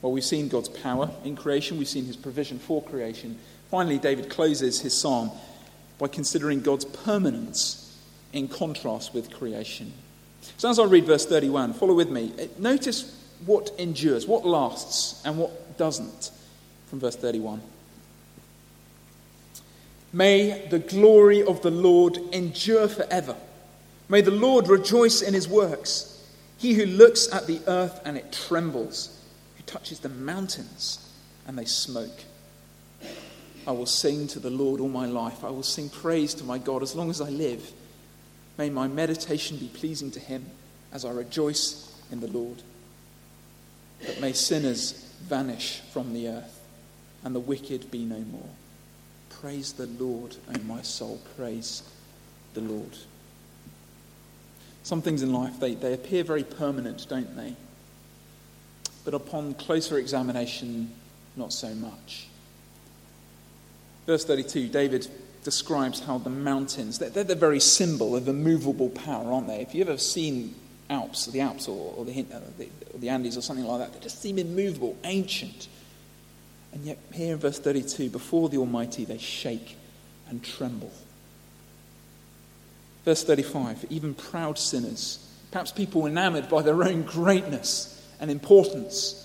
Well, 0.02 0.12
we've 0.12 0.24
seen 0.24 0.48
God's 0.48 0.68
power 0.68 1.10
in 1.24 1.36
creation, 1.36 1.78
we've 1.78 1.88
seen 1.88 2.04
his 2.04 2.16
provision 2.16 2.58
for 2.58 2.82
creation. 2.82 3.38
Finally, 3.70 3.98
David 3.98 4.28
closes 4.28 4.80
his 4.80 4.92
psalm 4.92 5.30
by 5.98 6.08
considering 6.08 6.60
God's 6.60 6.84
permanence 6.84 7.98
in 8.32 8.48
contrast 8.48 9.14
with 9.14 9.30
creation. 9.30 9.92
So, 10.58 10.68
as 10.68 10.78
I 10.78 10.84
read 10.84 11.06
verse 11.06 11.24
31, 11.24 11.72
follow 11.74 11.94
with 11.94 12.10
me. 12.10 12.32
Uh, 12.38 12.46
notice 12.58 13.24
what 13.46 13.70
endures, 13.78 14.26
what 14.26 14.44
lasts, 14.44 15.24
and 15.24 15.38
what 15.38 15.78
doesn't 15.78 16.30
from 16.88 17.00
verse 17.00 17.16
31. 17.16 17.60
May 20.12 20.66
the 20.68 20.78
glory 20.78 21.42
of 21.42 21.62
the 21.62 21.70
Lord 21.70 22.18
endure 22.32 22.88
forever. 22.88 23.36
May 24.08 24.20
the 24.20 24.30
Lord 24.30 24.68
rejoice 24.68 25.22
in 25.22 25.34
his 25.34 25.48
works. 25.48 26.10
He 26.58 26.74
who 26.74 26.86
looks 26.86 27.32
at 27.32 27.46
the 27.46 27.60
earth 27.66 28.00
and 28.04 28.16
it 28.16 28.32
trembles, 28.32 29.20
who 29.56 29.62
touches 29.64 29.98
the 30.00 30.08
mountains 30.08 31.12
and 31.46 31.58
they 31.58 31.64
smoke. 31.64 32.24
I 33.66 33.72
will 33.72 33.86
sing 33.86 34.26
to 34.28 34.40
the 34.40 34.50
Lord 34.50 34.80
all 34.80 34.88
my 34.88 35.06
life. 35.06 35.44
I 35.44 35.50
will 35.50 35.62
sing 35.62 35.88
praise 35.88 36.34
to 36.34 36.44
my 36.44 36.58
God 36.58 36.82
as 36.82 36.94
long 36.94 37.10
as 37.10 37.20
I 37.20 37.30
live. 37.30 37.72
May 38.58 38.70
my 38.70 38.88
meditation 38.88 39.56
be 39.56 39.68
pleasing 39.68 40.10
to 40.12 40.20
him 40.20 40.46
as 40.92 41.04
I 41.04 41.10
rejoice 41.10 41.92
in 42.12 42.20
the 42.20 42.28
Lord. 42.28 42.62
But 44.06 44.20
may 44.20 44.32
sinners 44.32 44.92
vanish 45.22 45.80
from 45.92 46.12
the 46.12 46.28
earth 46.28 46.60
and 47.24 47.34
the 47.34 47.40
wicked 47.40 47.90
be 47.90 48.04
no 48.04 48.20
more. 48.20 48.48
Praise 49.30 49.72
the 49.72 49.86
Lord, 49.86 50.36
O 50.54 50.58
my 50.64 50.82
soul. 50.82 51.20
Praise 51.36 51.82
the 52.52 52.60
Lord. 52.60 52.96
Some 54.82 55.00
things 55.00 55.22
in 55.22 55.32
life, 55.32 55.58
they, 55.58 55.74
they 55.74 55.94
appear 55.94 56.22
very 56.24 56.44
permanent, 56.44 57.08
don't 57.08 57.34
they? 57.36 57.56
But 59.04 59.14
upon 59.14 59.54
closer 59.54 59.98
examination, 59.98 60.92
not 61.36 61.52
so 61.52 61.74
much. 61.74 62.28
Verse 64.06 64.24
32, 64.24 64.68
David 64.68 65.08
describes 65.44 66.00
how 66.00 66.18
the 66.18 66.30
mountains, 66.30 66.98
they're, 66.98 67.10
they're 67.10 67.24
the 67.24 67.34
very 67.34 67.60
symbol 67.60 68.16
of 68.16 68.28
immovable 68.28 68.90
power, 68.90 69.32
aren't 69.32 69.46
they? 69.46 69.60
If 69.60 69.74
you've 69.74 69.88
ever 69.88 69.98
seen 69.98 70.54
Alps, 70.90 71.26
the 71.26 71.40
Alps 71.40 71.68
or, 71.68 71.94
or, 71.96 72.04
the, 72.04 72.20
uh, 72.20 72.40
the, 72.58 72.68
or 72.92 72.98
the 72.98 73.08
Andes 73.08 73.36
or 73.36 73.42
something 73.42 73.64
like 73.64 73.78
that, 73.78 73.94
they 73.94 74.00
just 74.00 74.20
seem 74.20 74.38
immovable, 74.38 74.96
ancient. 75.04 75.68
And 76.72 76.84
yet, 76.84 76.98
here 77.12 77.34
in 77.34 77.40
verse 77.40 77.58
32, 77.58 78.10
before 78.10 78.48
the 78.48 78.58
Almighty, 78.58 79.04
they 79.04 79.18
shake 79.18 79.76
and 80.28 80.42
tremble. 80.42 80.92
Verse 83.04 83.22
35, 83.22 83.86
even 83.90 84.14
proud 84.14 84.58
sinners, 84.58 85.26
perhaps 85.50 85.72
people 85.72 86.06
enamored 86.06 86.48
by 86.48 86.62
their 86.62 86.82
own 86.82 87.02
greatness 87.02 88.02
and 88.20 88.30
importance, 88.30 89.20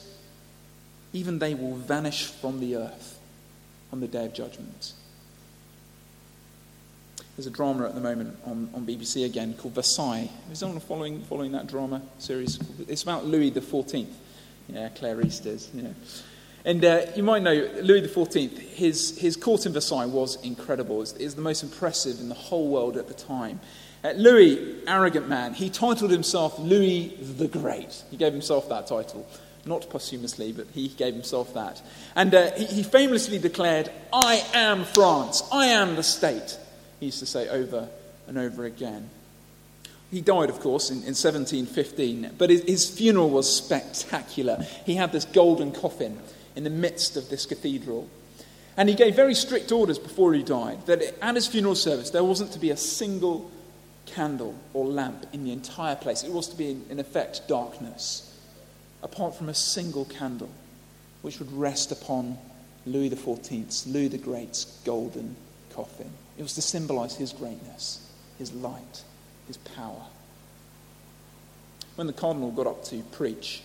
even 1.11 1.39
they 1.39 1.55
will 1.55 1.75
vanish 1.75 2.25
from 2.25 2.59
the 2.59 2.75
earth 2.75 3.18
on 3.91 3.99
the 3.99 4.08
day 4.08 4.25
of 4.25 4.34
judgment. 4.34 4.93
There's 7.36 7.47
a 7.47 7.52
drama 7.52 7.86
at 7.86 7.95
the 7.95 8.02
moment 8.02 8.38
on, 8.45 8.69
on 8.73 8.86
BBC 8.86 9.25
again 9.25 9.54
called 9.54 9.75
Versailles. 9.75 10.30
Is 10.52 10.62
anyone 10.62 10.82
following, 10.82 11.21
following 11.23 11.54
that 11.54 11.67
drama 11.67 12.02
series? 12.17 12.60
It's 12.88 13.04
about 13.04 13.25
Louis 13.25 13.52
XIV. 13.52 14.08
Yeah, 14.67 14.89
Claire 14.89 15.21
East 15.21 15.45
is, 15.45 15.69
you 15.73 15.84
know. 15.84 15.95
And 16.65 16.84
uh, 16.84 17.06
you 17.15 17.23
might 17.23 17.41
know 17.41 17.54
Louis 17.82 18.02
XIV, 18.02 18.60
his, 18.60 19.17
his 19.17 19.38
court 19.38 19.65
in 19.65 19.71
Versailles 19.71 20.06
was 20.06 20.36
incredible. 20.43 21.02
It 21.02 21.23
was 21.23 21.36
the 21.36 21.41
most 21.41 21.63
impressive 21.63 22.19
in 22.19 22.28
the 22.28 22.36
whole 22.36 22.67
world 22.67 22.97
at 22.97 23.08
the 23.08 23.13
time. 23.13 23.62
Uh, 24.04 24.12
Louis, 24.12 24.75
arrogant 24.88 25.28
man, 25.28 25.54
he 25.54 25.69
titled 25.69 26.12
himself 26.12 26.60
Louis 26.60 27.15
the 27.38 27.47
Great. 27.47 28.04
He 28.12 28.17
gave 28.17 28.34
himself 28.34 28.67
that 28.69 28.88
title. 28.88 29.25
Not 29.65 29.89
posthumously, 29.89 30.52
but 30.52 30.67
he 30.74 30.88
gave 30.88 31.13
himself 31.13 31.54
that. 31.54 31.82
And 32.15 32.34
uh, 32.34 32.52
he, 32.52 32.65
he 32.65 32.84
famously 32.84 33.39
declared, 33.39 33.91
I 34.12 34.43
am 34.54 34.86
France, 34.86 35.43
I 35.52 35.67
am 35.67 35.95
the 35.95 36.04
state 36.04 36.58
he 37.00 37.08
used 37.08 37.19
to 37.19 37.26
say 37.26 37.48
over 37.48 37.88
and 38.28 38.38
over 38.38 38.65
again. 38.65 39.10
He 40.12 40.22
died, 40.22 40.50
of 40.50 40.60
course, 40.60 40.89
in, 40.89 40.98
in 40.98 41.15
1715, 41.15 42.36
but 42.38 42.50
his, 42.50 42.63
his 42.63 42.89
funeral 42.89 43.30
was 43.30 43.54
spectacular. 43.54 44.65
He 44.86 44.95
had 44.95 45.12
this 45.12 45.26
golden 45.26 45.72
coffin 45.72 46.19
in 46.56 46.63
the 46.63 46.69
midst 46.69 47.15
of 47.15 47.30
this 47.30 47.45
cathedral. 47.45 48.10
And 48.76 48.89
he 48.89 48.95
gave 48.95 49.15
very 49.15 49.36
strict 49.36 49.72
orders 49.72 50.00
before 50.00 50.34
he 50.34 50.41
died 50.41 50.86
that 50.88 51.15
at 51.22 51.36
his 51.36 51.48
funeral 51.48 51.76
service 51.76 52.10
there 52.10 52.24
wasn't 52.24 52.52
to 52.54 52.60
be 52.60 52.72
a 52.72 52.78
single 52.78 53.52
candle 54.06 54.56
or 54.74 54.86
lamp 54.86 55.28
in 55.32 55.43
the 55.43 55.52
entire 55.52 55.95
place. 55.95 56.24
It 56.24 56.32
was 56.32 56.48
to 56.48 56.56
be, 56.56 56.72
in, 56.72 56.86
in 56.89 57.00
effect, 57.00 57.48
darkness, 57.48 58.28
apart 59.01 59.35
from 59.35 59.49
a 59.49 59.53
single 59.53 60.05
candle, 60.05 60.49
which 61.21 61.39
would 61.39 61.51
rest 61.51 61.91
upon 61.91 62.38
Louis 62.85 63.09
XIV's, 63.09 63.88
Louis 63.88 64.07
the 64.07 64.17
Great's 64.17 64.79
golden 64.85 65.35
coffin. 65.73 66.09
It 66.38 66.43
was 66.43 66.55
to 66.55 66.62
symbolize 66.62 67.15
his 67.15 67.33
greatness, 67.33 68.09
his 68.38 68.53
light, 68.53 69.03
his 69.47 69.57
power. 69.57 70.05
When 71.95 72.07
the 72.07 72.13
cardinal 72.13 72.51
got 72.51 72.67
up 72.67 72.83
to 72.85 73.01
preach, 73.12 73.62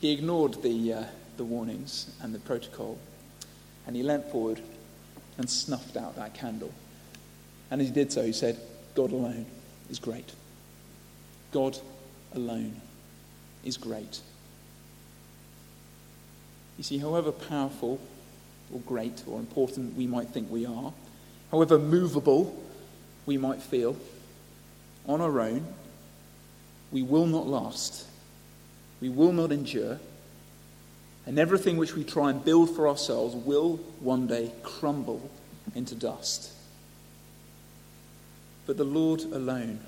he 0.00 0.12
ignored 0.12 0.62
the, 0.62 0.92
uh, 0.92 1.04
the 1.36 1.44
warnings 1.44 2.14
and 2.20 2.34
the 2.34 2.38
protocol, 2.38 2.98
and 3.86 3.96
he 3.96 4.02
leant 4.02 4.30
forward 4.30 4.60
and 5.38 5.48
snuffed 5.48 5.96
out 5.96 6.16
that 6.16 6.34
candle. 6.34 6.72
And 7.70 7.80
as 7.80 7.88
he 7.88 7.94
did 7.94 8.12
so, 8.12 8.22
he 8.22 8.32
said, 8.32 8.58
God 8.94 9.12
alone 9.12 9.46
is 9.90 9.98
great. 9.98 10.32
God 11.52 11.78
alone 12.34 12.80
is 13.64 13.76
great. 13.76 14.20
You 16.76 16.84
see, 16.84 16.98
however 16.98 17.32
powerful 17.32 17.98
or 18.72 18.80
great 18.80 19.22
or 19.26 19.38
important 19.38 19.96
we 19.96 20.06
might 20.06 20.28
think 20.28 20.50
we 20.50 20.66
are, 20.66 20.92
however 21.50 21.78
movable 21.78 22.60
we 23.26 23.38
might 23.38 23.62
feel, 23.62 23.96
on 25.06 25.20
our 25.20 25.40
own, 25.40 25.66
we 26.90 27.02
will 27.02 27.26
not 27.26 27.46
last. 27.46 28.06
We 29.00 29.08
will 29.08 29.32
not 29.32 29.52
endure. 29.52 29.98
And 31.26 31.38
everything 31.38 31.76
which 31.76 31.94
we 31.94 32.04
try 32.04 32.30
and 32.30 32.44
build 32.44 32.74
for 32.74 32.88
ourselves 32.88 33.34
will 33.34 33.76
one 34.00 34.26
day 34.26 34.52
crumble 34.62 35.30
into 35.74 35.94
dust. 35.94 36.52
But 38.66 38.76
the 38.76 38.84
Lord 38.84 39.22
alone 39.22 39.80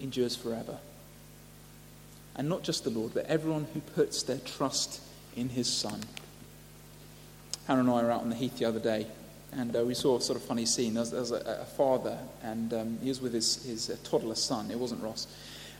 endures 0.00 0.36
forever. 0.36 0.78
And 2.36 2.48
not 2.48 2.62
just 2.62 2.84
the 2.84 2.90
Lord, 2.90 3.12
but 3.14 3.26
everyone 3.26 3.66
who 3.74 3.80
puts 3.80 4.22
their 4.22 4.38
trust 4.38 5.00
in 5.36 5.50
his 5.50 5.68
Son. 5.68 6.00
Hannah 7.66 7.80
and 7.80 7.90
I 7.90 8.02
were 8.02 8.10
out 8.10 8.22
on 8.22 8.30
the 8.30 8.36
heath 8.36 8.58
the 8.58 8.64
other 8.64 8.80
day, 8.80 9.06
and 9.52 9.76
uh, 9.76 9.84
we 9.84 9.94
saw 9.94 10.16
a 10.16 10.20
sort 10.20 10.38
of 10.38 10.44
funny 10.44 10.66
scene. 10.66 10.94
There 10.94 11.02
was, 11.02 11.10
there 11.10 11.20
was 11.20 11.30
a, 11.30 11.58
a, 11.60 11.64
father, 11.64 12.18
and 12.42 12.72
um, 12.72 12.98
he 13.02 13.08
was 13.08 13.20
with 13.20 13.34
his, 13.34 13.62
his 13.64 13.90
uh, 13.90 13.96
toddler 14.02 14.34
son. 14.34 14.70
It 14.70 14.78
wasn't 14.78 15.02
Ross. 15.02 15.26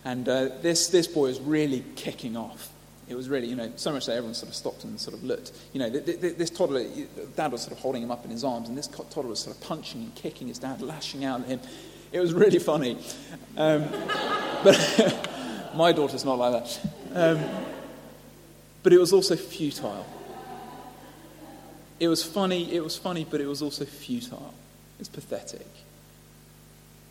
And 0.04 0.28
uh, 0.28 0.50
this, 0.60 0.88
this 0.88 1.06
boy 1.06 1.28
was 1.28 1.40
really 1.40 1.84
kicking 1.96 2.36
off. 2.36 2.70
It 3.08 3.14
was 3.14 3.28
really, 3.28 3.48
you 3.48 3.56
know, 3.56 3.72
so 3.76 3.92
much 3.92 4.06
that 4.06 4.12
everyone 4.12 4.34
sort 4.34 4.50
of 4.50 4.54
stopped 4.54 4.84
and 4.84 4.98
sort 5.00 5.16
of 5.16 5.24
looked. 5.24 5.52
You 5.72 5.80
know, 5.80 5.90
th- 5.90 6.20
th- 6.20 6.36
this 6.36 6.50
toddler, 6.50 6.86
dad 7.36 7.52
was 7.52 7.62
sort 7.62 7.72
of 7.72 7.78
holding 7.78 8.02
him 8.02 8.10
up 8.10 8.24
in 8.24 8.30
his 8.30 8.44
arms, 8.44 8.68
and 8.68 8.76
this 8.76 8.86
toddler 8.86 9.28
was 9.28 9.40
sort 9.40 9.56
of 9.56 9.62
punching 9.62 10.02
and 10.02 10.14
kicking 10.14 10.48
his 10.48 10.58
dad, 10.58 10.80
lashing 10.80 11.24
out 11.24 11.40
at 11.40 11.46
him. 11.46 11.60
It 12.12 12.20
was 12.20 12.32
really 12.32 12.58
funny. 12.58 12.98
Um, 13.56 13.84
but 14.64 15.31
my 15.74 15.92
daughter's 15.92 16.24
not 16.24 16.38
like 16.38 16.64
that. 16.64 16.80
Um, 17.14 17.44
but 18.82 18.92
it 18.92 18.98
was 18.98 19.12
also 19.12 19.36
futile. 19.36 20.06
It 22.00 22.08
was 22.08 22.24
funny, 22.24 22.72
it 22.72 22.82
was 22.82 22.96
funny, 22.96 23.24
but 23.28 23.40
it 23.40 23.46
was 23.46 23.62
also 23.62 23.84
futile. 23.84 24.54
It's 24.98 25.08
pathetic. 25.08 25.66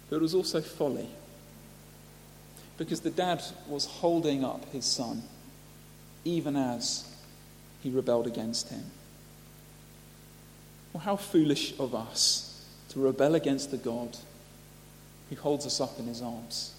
But 0.10 0.18
it 0.18 0.22
was 0.22 0.36
also 0.36 0.62
folly. 0.62 1.08
Because 2.78 3.02
the 3.02 3.10
dad 3.10 3.42
was 3.68 3.86
holding 3.86 4.44
up 4.44 4.66
his 4.72 4.86
son, 4.86 5.24
even 6.26 6.56
as 6.56 7.06
he 7.82 7.90
rebelled 7.90 8.28
against 8.28 8.70
him. 8.70 8.84
Well, 10.92 11.04
how 11.04 11.16
foolish 11.16 11.74
of 11.80 11.96
us 11.96 12.66
to 12.90 13.00
rebel 13.00 13.36
against 13.36 13.72
the 13.72 13.78
God 13.78 14.18
who 15.30 15.36
holds 15.38 15.66
us 15.66 15.80
up 15.80 15.98
in 15.98 16.06
his 16.06 16.22
arms. 16.22 16.74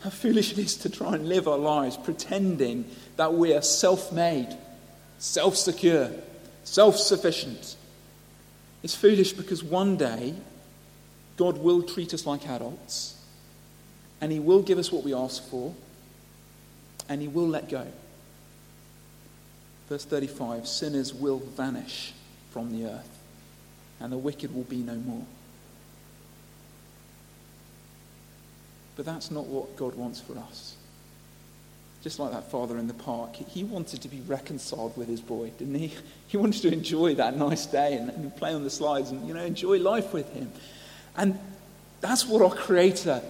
How 0.00 0.10
foolish 0.10 0.52
it 0.52 0.58
is 0.58 0.76
to 0.78 0.88
try 0.88 1.14
and 1.14 1.28
live 1.28 1.46
our 1.46 1.58
lives 1.58 1.96
pretending 1.96 2.86
that 3.16 3.34
we 3.34 3.52
are 3.52 3.62
self 3.62 4.12
made, 4.12 4.56
self 5.18 5.56
secure, 5.56 6.10
self 6.64 6.96
sufficient. 6.96 7.76
It's 8.82 8.94
foolish 8.94 9.34
because 9.34 9.62
one 9.62 9.96
day 9.96 10.34
God 11.36 11.58
will 11.58 11.82
treat 11.82 12.14
us 12.14 12.26
like 12.26 12.48
adults 12.48 13.16
and 14.20 14.32
He 14.32 14.40
will 14.40 14.62
give 14.62 14.78
us 14.78 14.90
what 14.90 15.04
we 15.04 15.12
ask 15.12 15.46
for 15.50 15.74
and 17.08 17.20
He 17.20 17.28
will 17.28 17.48
let 17.48 17.68
go. 17.68 17.86
Verse 19.88 20.04
35 20.04 20.66
sinners 20.66 21.12
will 21.12 21.40
vanish 21.40 22.14
from 22.52 22.72
the 22.72 22.88
earth 22.88 23.18
and 24.00 24.10
the 24.10 24.18
wicked 24.18 24.54
will 24.54 24.64
be 24.64 24.78
no 24.78 24.94
more. 24.94 25.26
But 29.00 29.06
that's 29.06 29.30
not 29.30 29.46
what 29.46 29.76
God 29.76 29.94
wants 29.94 30.20
for 30.20 30.36
us. 30.36 30.76
Just 32.02 32.18
like 32.18 32.32
that 32.32 32.50
father 32.50 32.76
in 32.76 32.86
the 32.86 32.92
park, 32.92 33.34
he 33.34 33.64
wanted 33.64 34.02
to 34.02 34.08
be 34.08 34.20
reconciled 34.20 34.94
with 34.94 35.08
his 35.08 35.22
boy, 35.22 35.52
didn't 35.56 35.76
he? 35.76 35.94
He 36.28 36.36
wanted 36.36 36.60
to 36.60 36.70
enjoy 36.70 37.14
that 37.14 37.34
nice 37.34 37.64
day 37.64 37.94
and, 37.94 38.10
and 38.10 38.36
play 38.36 38.52
on 38.52 38.62
the 38.62 38.68
slides 38.68 39.10
and, 39.10 39.26
you 39.26 39.32
know, 39.32 39.42
enjoy 39.42 39.78
life 39.78 40.12
with 40.12 40.30
him. 40.34 40.52
And 41.16 41.38
that's 42.02 42.26
what 42.26 42.42
our 42.42 42.50
Creator 42.50 43.22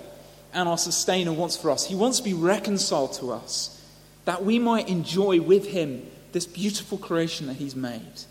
and 0.53 0.69
our 0.69 0.77
Sustainer 0.77 1.33
wants 1.33 1.57
for 1.57 1.71
us. 1.71 1.87
He 1.87 1.95
wants 1.95 2.19
to 2.19 2.25
be 2.25 2.35
reconciled 2.35 3.13
to 3.21 3.31
us, 3.31 3.81
that 4.25 4.45
we 4.45 4.59
might 4.59 4.89
enjoy 4.89 5.41
with 5.41 5.69
Him 5.69 6.05
this 6.33 6.47
beautiful 6.47 6.99
creation 6.99 7.47
that 7.47 7.59
He's 7.59 7.77
made. 7.77 8.25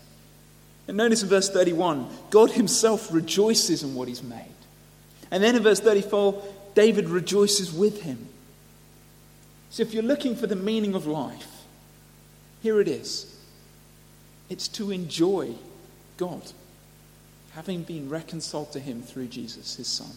And 0.86 0.98
notice 0.98 1.22
in 1.22 1.30
verse 1.30 1.48
31, 1.48 2.06
God 2.28 2.50
Himself 2.50 3.10
rejoices 3.10 3.82
in 3.82 3.94
what 3.94 4.08
He's 4.08 4.22
made. 4.22 4.44
And 5.30 5.42
then 5.42 5.56
in 5.56 5.62
verse 5.62 5.80
34, 5.80 6.42
David 6.74 7.08
rejoices 7.08 7.72
with 7.72 8.02
Him. 8.02 8.28
So 9.70 9.82
if 9.82 9.94
you're 9.94 10.02
looking 10.02 10.34
for 10.34 10.46
the 10.46 10.56
meaning 10.56 10.94
of 10.94 11.06
life, 11.06 11.64
here 12.62 12.80
it 12.80 12.88
is 12.88 13.36
it's 14.48 14.66
to 14.68 14.90
enjoy 14.90 15.54
God, 16.16 16.42
having 17.52 17.84
been 17.84 18.10
reconciled 18.10 18.72
to 18.72 18.80
Him 18.80 19.00
through 19.00 19.28
Jesus, 19.28 19.76
His 19.76 19.86
Son. 19.86 20.10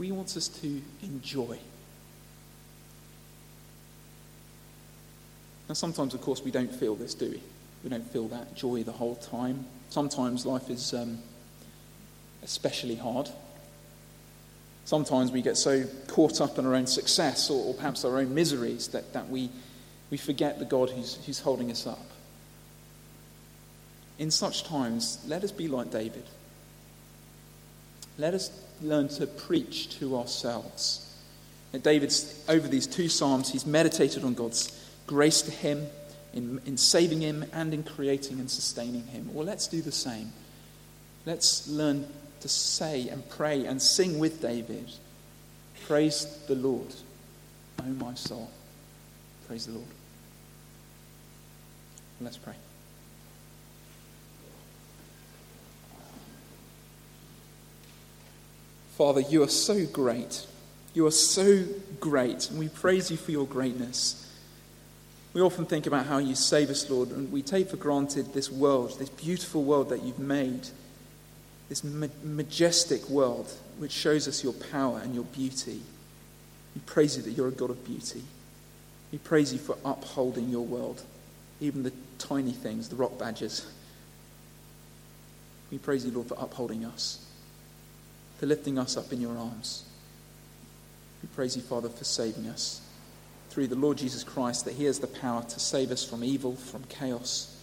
He 0.00 0.10
wants 0.10 0.36
us 0.36 0.48
to 0.48 0.82
enjoy. 1.02 1.58
Now, 5.68 5.74
sometimes, 5.74 6.14
of 6.14 6.20
course, 6.20 6.42
we 6.42 6.50
don't 6.50 6.74
feel 6.74 6.94
this, 6.94 7.14
do 7.14 7.30
we? 7.30 7.40
We 7.84 7.90
don't 7.90 8.06
feel 8.10 8.28
that 8.28 8.54
joy 8.54 8.82
the 8.82 8.92
whole 8.92 9.16
time. 9.16 9.66
Sometimes 9.90 10.46
life 10.46 10.70
is 10.70 10.94
um, 10.94 11.18
especially 12.42 12.96
hard. 12.96 13.28
Sometimes 14.84 15.30
we 15.30 15.42
get 15.42 15.56
so 15.56 15.84
caught 16.08 16.40
up 16.40 16.58
in 16.58 16.66
our 16.66 16.74
own 16.74 16.86
success 16.86 17.50
or, 17.50 17.64
or 17.64 17.74
perhaps 17.74 18.04
our 18.04 18.18
own 18.18 18.34
miseries 18.34 18.88
that, 18.88 19.12
that 19.12 19.28
we, 19.28 19.48
we 20.10 20.16
forget 20.16 20.58
the 20.58 20.64
God 20.64 20.90
who's, 20.90 21.18
who's 21.24 21.40
holding 21.40 21.70
us 21.70 21.86
up. 21.86 22.04
In 24.18 24.30
such 24.30 24.64
times, 24.64 25.24
let 25.26 25.44
us 25.44 25.52
be 25.52 25.68
like 25.68 25.90
David. 25.90 26.24
Let 28.18 28.34
us 28.34 28.50
learn 28.82 29.08
to 29.08 29.26
preach 29.26 29.98
to 29.98 30.16
ourselves. 30.16 31.08
And 31.72 31.82
David's, 31.82 32.44
over 32.48 32.68
these 32.68 32.86
two 32.86 33.08
Psalms, 33.08 33.50
he's 33.50 33.64
meditated 33.64 34.24
on 34.24 34.34
God's 34.34 34.78
grace 35.06 35.42
to 35.42 35.50
him 35.50 35.86
in, 36.34 36.60
in 36.66 36.76
saving 36.76 37.20
him 37.20 37.44
and 37.52 37.72
in 37.72 37.82
creating 37.82 38.38
and 38.38 38.50
sustaining 38.50 39.06
him. 39.06 39.32
Well, 39.32 39.46
let's 39.46 39.66
do 39.66 39.80
the 39.80 39.92
same. 39.92 40.32
Let's 41.24 41.68
learn 41.68 42.06
to 42.42 42.48
say 42.48 43.08
and 43.08 43.28
pray 43.30 43.64
and 43.64 43.80
sing 43.80 44.18
with 44.18 44.42
David 44.42 44.90
Praise 45.86 46.26
the 46.46 46.54
Lord, 46.54 46.94
O 47.80 47.84
my 47.84 48.14
soul. 48.14 48.50
Praise 49.48 49.66
the 49.66 49.72
Lord. 49.72 49.86
Let's 52.20 52.38
pray. 52.38 52.54
Father, 58.96 59.20
you 59.20 59.42
are 59.42 59.48
so 59.48 59.84
great. 59.86 60.46
You 60.94 61.06
are 61.06 61.10
so 61.10 61.64
great, 61.98 62.48
and 62.50 62.58
we 62.58 62.68
praise 62.68 63.10
you 63.10 63.16
for 63.16 63.32
your 63.32 63.46
greatness. 63.46 64.30
We 65.34 65.40
often 65.40 65.66
think 65.66 65.86
about 65.86 66.06
how 66.06 66.18
you 66.18 66.34
save 66.34 66.70
us, 66.70 66.88
Lord, 66.88 67.10
and 67.10 67.32
we 67.32 67.42
take 67.42 67.70
for 67.70 67.76
granted 67.76 68.34
this 68.34 68.50
world, 68.50 68.98
this 68.98 69.08
beautiful 69.08 69.64
world 69.64 69.88
that 69.88 70.02
you've 70.02 70.18
made, 70.18 70.68
this 71.72 71.82
ma- 71.82 72.06
majestic 72.22 73.08
world 73.08 73.50
which 73.78 73.92
shows 73.92 74.28
us 74.28 74.44
your 74.44 74.52
power 74.52 75.00
and 75.02 75.14
your 75.14 75.24
beauty. 75.24 75.80
We 76.74 76.82
praise 76.84 77.16
you 77.16 77.22
that 77.22 77.30
you're 77.30 77.48
a 77.48 77.52
God 77.52 77.70
of 77.70 77.82
beauty. 77.82 78.20
We 79.10 79.16
praise 79.16 79.54
you 79.54 79.58
for 79.58 79.78
upholding 79.82 80.50
your 80.50 80.66
world, 80.66 81.02
even 81.60 81.82
the 81.82 81.92
tiny 82.18 82.52
things, 82.52 82.90
the 82.90 82.96
rock 82.96 83.18
badgers. 83.18 83.66
We 85.70 85.78
praise 85.78 86.04
you, 86.04 86.12
Lord, 86.12 86.28
for 86.28 86.36
upholding 86.38 86.84
us 86.84 87.24
for 88.38 88.46
lifting 88.46 88.76
us 88.76 88.98
up 88.98 89.12
in 89.12 89.20
your 89.20 89.38
arms. 89.38 89.84
We 91.22 91.28
praise 91.28 91.56
you, 91.56 91.62
Father, 91.62 91.88
for 91.88 92.02
saving 92.02 92.48
us 92.48 92.82
through 93.48 93.68
the 93.68 93.76
Lord 93.76 93.98
Jesus 93.98 94.24
Christ, 94.24 94.64
that 94.64 94.74
He 94.74 94.84
has 94.84 94.98
the 94.98 95.06
power 95.06 95.44
to 95.44 95.60
save 95.60 95.92
us 95.92 96.04
from 96.04 96.24
evil, 96.24 96.56
from 96.56 96.82
chaos, 96.88 97.56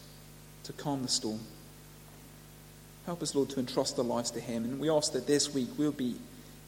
to 0.64 0.72
calm 0.72 1.02
the 1.02 1.10
storm. 1.10 1.42
Help 3.10 3.24
us, 3.24 3.34
Lord, 3.34 3.50
to 3.50 3.60
entrust 3.60 3.98
our 3.98 4.06
lives 4.06 4.30
to 4.30 4.40
Him. 4.40 4.66
And 4.66 4.80
we 4.80 4.88
ask 4.88 5.14
that 5.14 5.26
this 5.26 5.52
week 5.52 5.70
we'll 5.80 5.92
be 5.92 6.16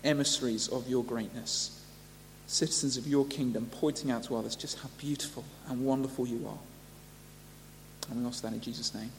emissaries 0.04 0.68
of 0.70 0.90
your 0.90 1.04
greatness, 1.04 1.80
citizens 2.48 2.98
of 2.98 3.06
your 3.06 3.28
kingdom, 3.28 3.70
pointing 3.72 4.10
out 4.10 4.24
to 4.24 4.36
others 4.36 4.56
just 4.56 4.80
how 4.80 4.90
beautiful 4.98 5.44
and 5.68 5.86
wonderful 5.86 6.26
you 6.26 6.48
are. 6.48 6.58
And 8.10 8.24
we 8.24 8.28
ask 8.28 8.42
that 8.42 8.54
in 8.54 8.60
Jesus' 8.60 8.92
name. 8.96 9.12